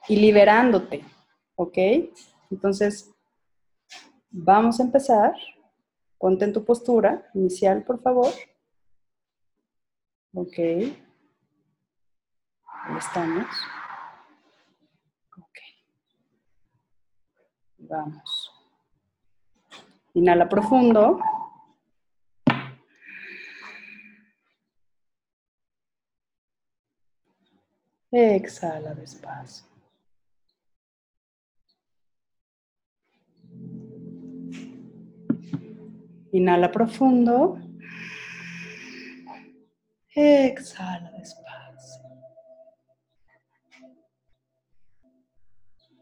[0.07, 1.03] y liberándote,
[1.55, 1.79] ¿ok?
[2.51, 3.11] Entonces,
[4.31, 5.33] vamos a empezar.
[6.19, 8.31] Ponte tu postura inicial, por favor.
[10.35, 10.59] Ok.
[10.59, 10.93] Ahí
[12.99, 13.47] estamos.
[15.39, 15.59] Ok.
[17.79, 18.53] Vamos.
[20.13, 21.21] Inhala profundo.
[28.13, 29.65] Exhala despacio.
[36.33, 37.59] Inhala profundo.
[40.15, 42.03] Exhala despacio.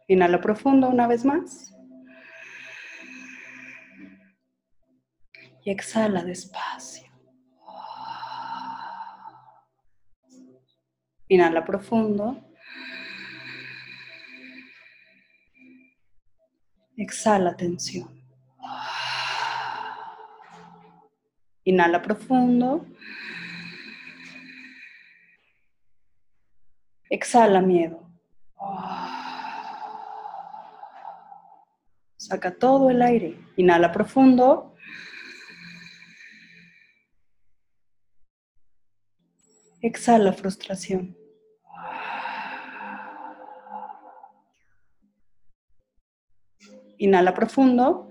[0.06, 1.74] Inhala profundo una vez más.
[5.62, 7.07] Y exhala despacio.
[11.28, 12.42] Inhala profundo.
[16.96, 18.08] Exhala tensión.
[21.64, 22.86] Inhala profundo.
[27.10, 28.08] Exhala miedo.
[32.16, 33.38] Saca todo el aire.
[33.56, 34.74] Inhala profundo.
[39.80, 41.16] Exhala frustración.
[46.98, 48.10] Inhala profundo.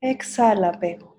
[0.00, 1.16] Exhala apego.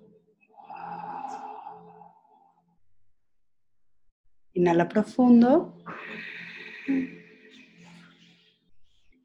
[4.53, 5.81] Inhala profundo.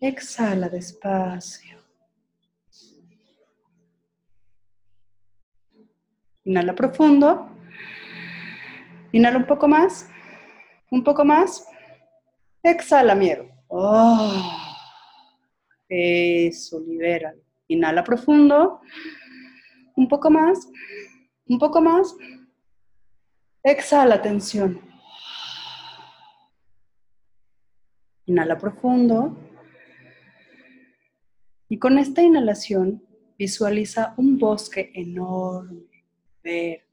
[0.00, 1.79] Exhala despacio.
[6.50, 7.48] Inhala profundo.
[9.12, 10.10] Inhala un poco más.
[10.90, 11.64] Un poco más.
[12.60, 13.46] Exhala miedo.
[13.68, 14.58] Oh.
[15.88, 17.32] Eso, libera.
[17.68, 18.80] Inhala profundo.
[19.94, 20.68] Un poco más.
[21.46, 22.16] Un poco más.
[23.62, 24.80] Exhala tensión.
[28.26, 29.36] Inhala profundo.
[31.68, 33.04] Y con esta inhalación
[33.38, 35.89] visualiza un bosque enorme,
[36.42, 36.84] verde,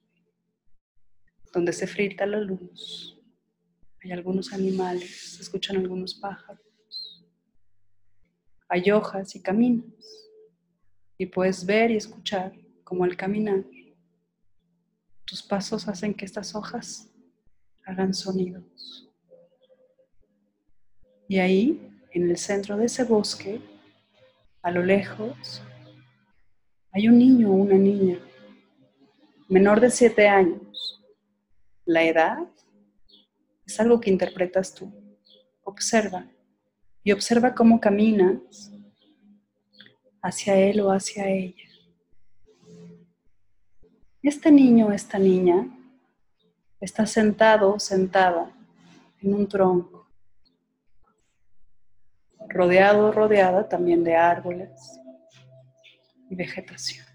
[1.53, 3.17] donde se frita la luz.
[4.03, 6.61] Hay algunos animales, se escuchan algunos pájaros.
[8.69, 9.93] Hay hojas y caminos.
[11.17, 13.63] Y puedes ver y escuchar cómo al caminar
[15.25, 17.09] tus pasos hacen que estas hojas
[17.85, 19.09] hagan sonidos.
[21.27, 23.59] Y ahí, en el centro de ese bosque,
[24.61, 25.61] a lo lejos,
[26.91, 28.19] hay un niño o una niña,
[29.47, 31.03] menor de siete años.
[31.85, 32.47] La edad
[33.65, 34.91] es algo que interpretas tú.
[35.63, 36.25] Observa
[37.03, 38.71] y observa cómo caminas
[40.21, 41.63] hacia él o hacia ella.
[44.21, 45.67] Este niño o esta niña
[46.81, 48.51] está sentado o sentada
[49.21, 50.07] en un tronco,
[52.49, 54.99] rodeado rodeada también de árboles
[56.29, 57.06] y vegetación.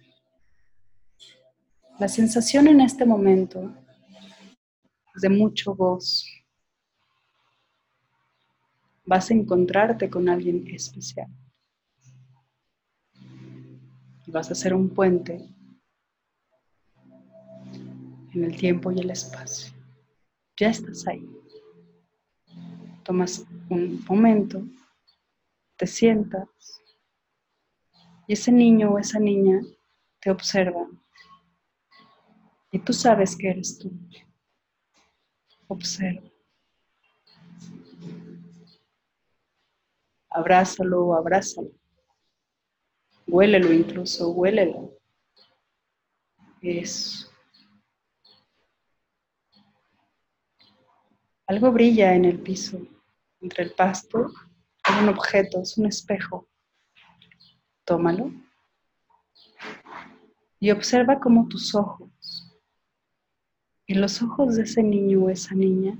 [2.02, 3.72] La sensación en este momento
[5.14, 6.26] es de mucho gozo.
[9.04, 11.28] Vas a encontrarte con alguien especial.
[14.26, 15.48] Y vas a hacer un puente
[18.34, 19.72] en el tiempo y el espacio.
[20.56, 21.24] Ya estás ahí.
[23.04, 24.60] Tomas un momento,
[25.76, 26.48] te sientas
[28.26, 29.60] y ese niño o esa niña
[30.20, 30.88] te observa
[32.72, 33.92] y tú sabes que eres tú.
[35.68, 36.28] Observa.
[40.30, 41.70] Abrázalo abrázalo.
[43.26, 44.98] Huélelo incluso, huélelo.
[46.62, 47.30] Eso.
[51.46, 52.80] Algo brilla en el piso,
[53.42, 54.32] entre el pasto.
[54.84, 56.48] Hay un objeto, es un espejo.
[57.84, 58.32] Tómalo.
[60.58, 62.11] Y observa cómo tus ojos,
[63.86, 65.96] en los ojos de ese niño o esa niña,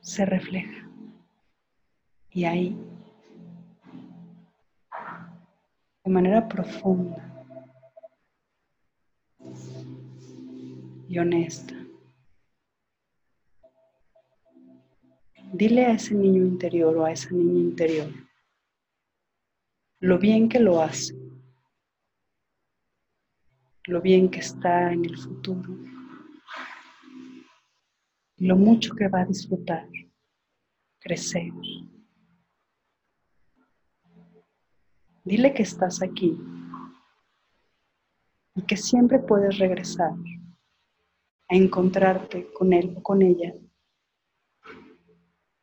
[0.00, 0.90] se reflejan.
[2.30, 2.76] Y ahí,
[6.04, 7.44] de manera profunda
[11.08, 11.74] y honesta,
[15.52, 18.12] Dile a ese niño interior o a esa niña interior
[20.00, 21.14] lo bien que lo hace,
[23.86, 25.76] lo bien que está en el futuro,
[28.38, 29.88] lo mucho que va a disfrutar,
[30.98, 31.52] crecer.
[35.24, 36.38] Dile que estás aquí
[38.54, 40.12] y que siempre puedes regresar
[41.48, 43.54] a encontrarte con él o con ella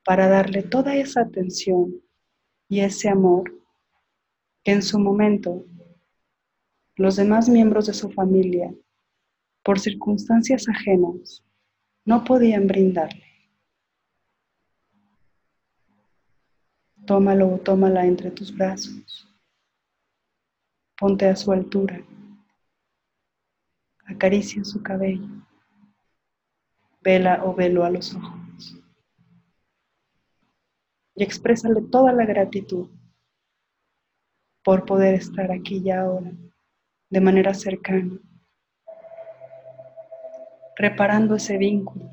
[0.03, 2.01] para darle toda esa atención
[2.67, 3.53] y ese amor
[4.63, 5.65] que en su momento
[6.95, 8.73] los demás miembros de su familia,
[9.63, 11.43] por circunstancias ajenas,
[12.05, 13.23] no podían brindarle.
[17.05, 19.27] Tómalo o tómala entre tus brazos.
[20.97, 22.01] Ponte a su altura.
[24.05, 25.27] Acaricia su cabello.
[27.01, 28.43] Vela o velo a los ojos
[31.15, 32.89] y exprésale toda la gratitud
[34.63, 36.31] por poder estar aquí y ahora,
[37.09, 38.17] de manera cercana,
[40.75, 42.11] reparando ese vínculo,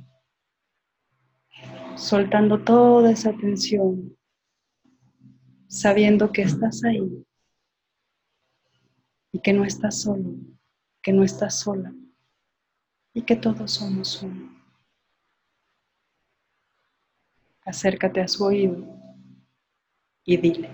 [1.97, 4.17] soltando toda esa tensión,
[5.69, 7.25] sabiendo que estás ahí
[9.33, 10.35] y que no estás solo,
[11.03, 11.95] que no estás sola
[13.15, 14.61] y que todos somos uno.
[17.71, 18.85] acércate a su oído
[20.25, 20.71] y dile,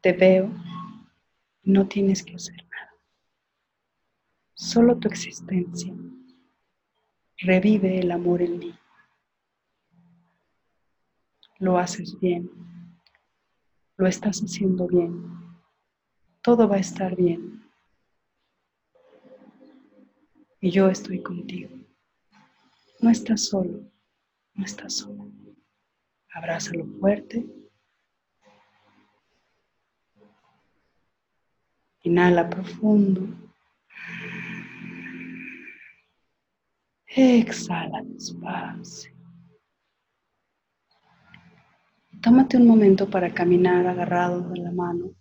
[0.00, 0.50] te veo
[1.62, 2.65] no tienes que hacer nada.
[4.58, 5.94] Solo tu existencia
[7.36, 8.74] revive el amor en mí.
[11.58, 12.50] Lo haces bien.
[13.98, 15.30] Lo estás haciendo bien.
[16.40, 17.62] Todo va a estar bien.
[20.62, 21.76] Y yo estoy contigo.
[23.00, 23.92] No estás solo.
[24.54, 25.30] No estás solo.
[26.32, 27.46] Abrázalo fuerte.
[32.04, 33.46] Inhala profundo.
[37.18, 39.10] Exhala despacio.
[42.20, 45.14] Tómate un momento para caminar agarrado de la mano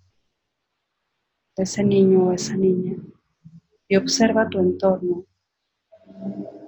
[1.56, 2.98] de ese niño o esa niña
[3.88, 5.26] y observa tu entorno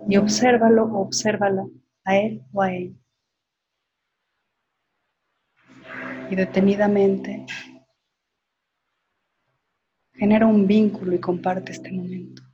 [0.07, 1.67] y obsérvalo o obsérvala
[2.05, 2.95] a él o a ella.
[6.31, 7.45] Y detenidamente
[10.13, 12.46] genera un vínculo y comparte este momento.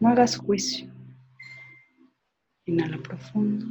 [0.00, 0.90] No hagas juicio.
[2.64, 3.66] Inhala profundo.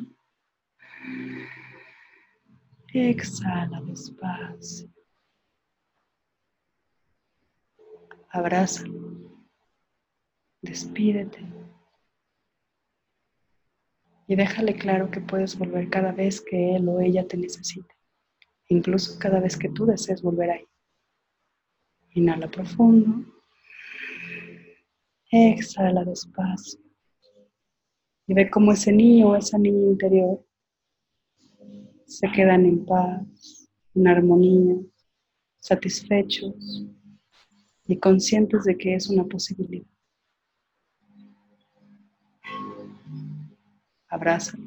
[2.94, 4.90] Exhala despacio.
[8.30, 9.44] Abrázalo.
[10.62, 11.44] Despídete.
[14.28, 17.96] Y déjale claro que puedes volver cada vez que él o ella te necesite.
[18.68, 20.66] Incluso cada vez que tú desees volver ahí.
[22.12, 23.39] Inhala profundo.
[25.32, 26.80] Exhala despacio.
[28.28, 30.44] Y ve cómo ese niño o esa niña interior
[32.06, 34.76] se quedan en paz, en armonía,
[35.60, 36.86] satisfechos
[37.86, 39.86] y conscientes de que es una posibilidad.
[44.08, 44.58] Abraza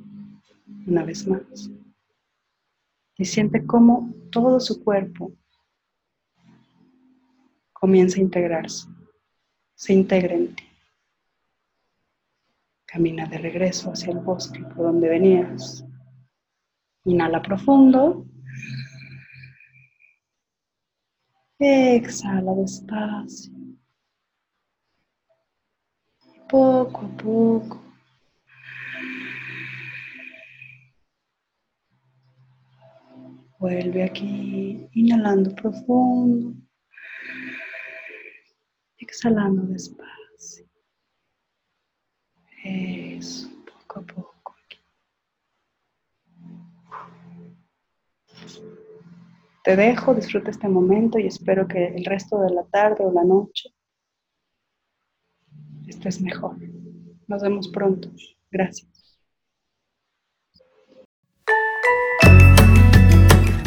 [0.86, 1.70] una vez más
[3.16, 5.32] y siente cómo todo su cuerpo
[7.72, 8.88] comienza a integrarse,
[9.82, 10.64] se integra en ti.
[12.86, 15.84] Camina de regreso hacia el bosque por donde venías.
[17.04, 18.24] Inhala profundo.
[21.58, 23.52] Exhala despacio.
[26.48, 27.82] Poco a poco.
[33.58, 36.61] Vuelve aquí, inhalando profundo.
[39.02, 40.64] Exhalando despacio.
[42.64, 44.32] Eso, poco a poco.
[49.64, 53.24] Te dejo, disfruta este momento y espero que el resto de la tarde o la
[53.24, 53.70] noche
[55.86, 56.56] estés mejor.
[57.26, 58.08] Nos vemos pronto.
[58.50, 58.91] Gracias.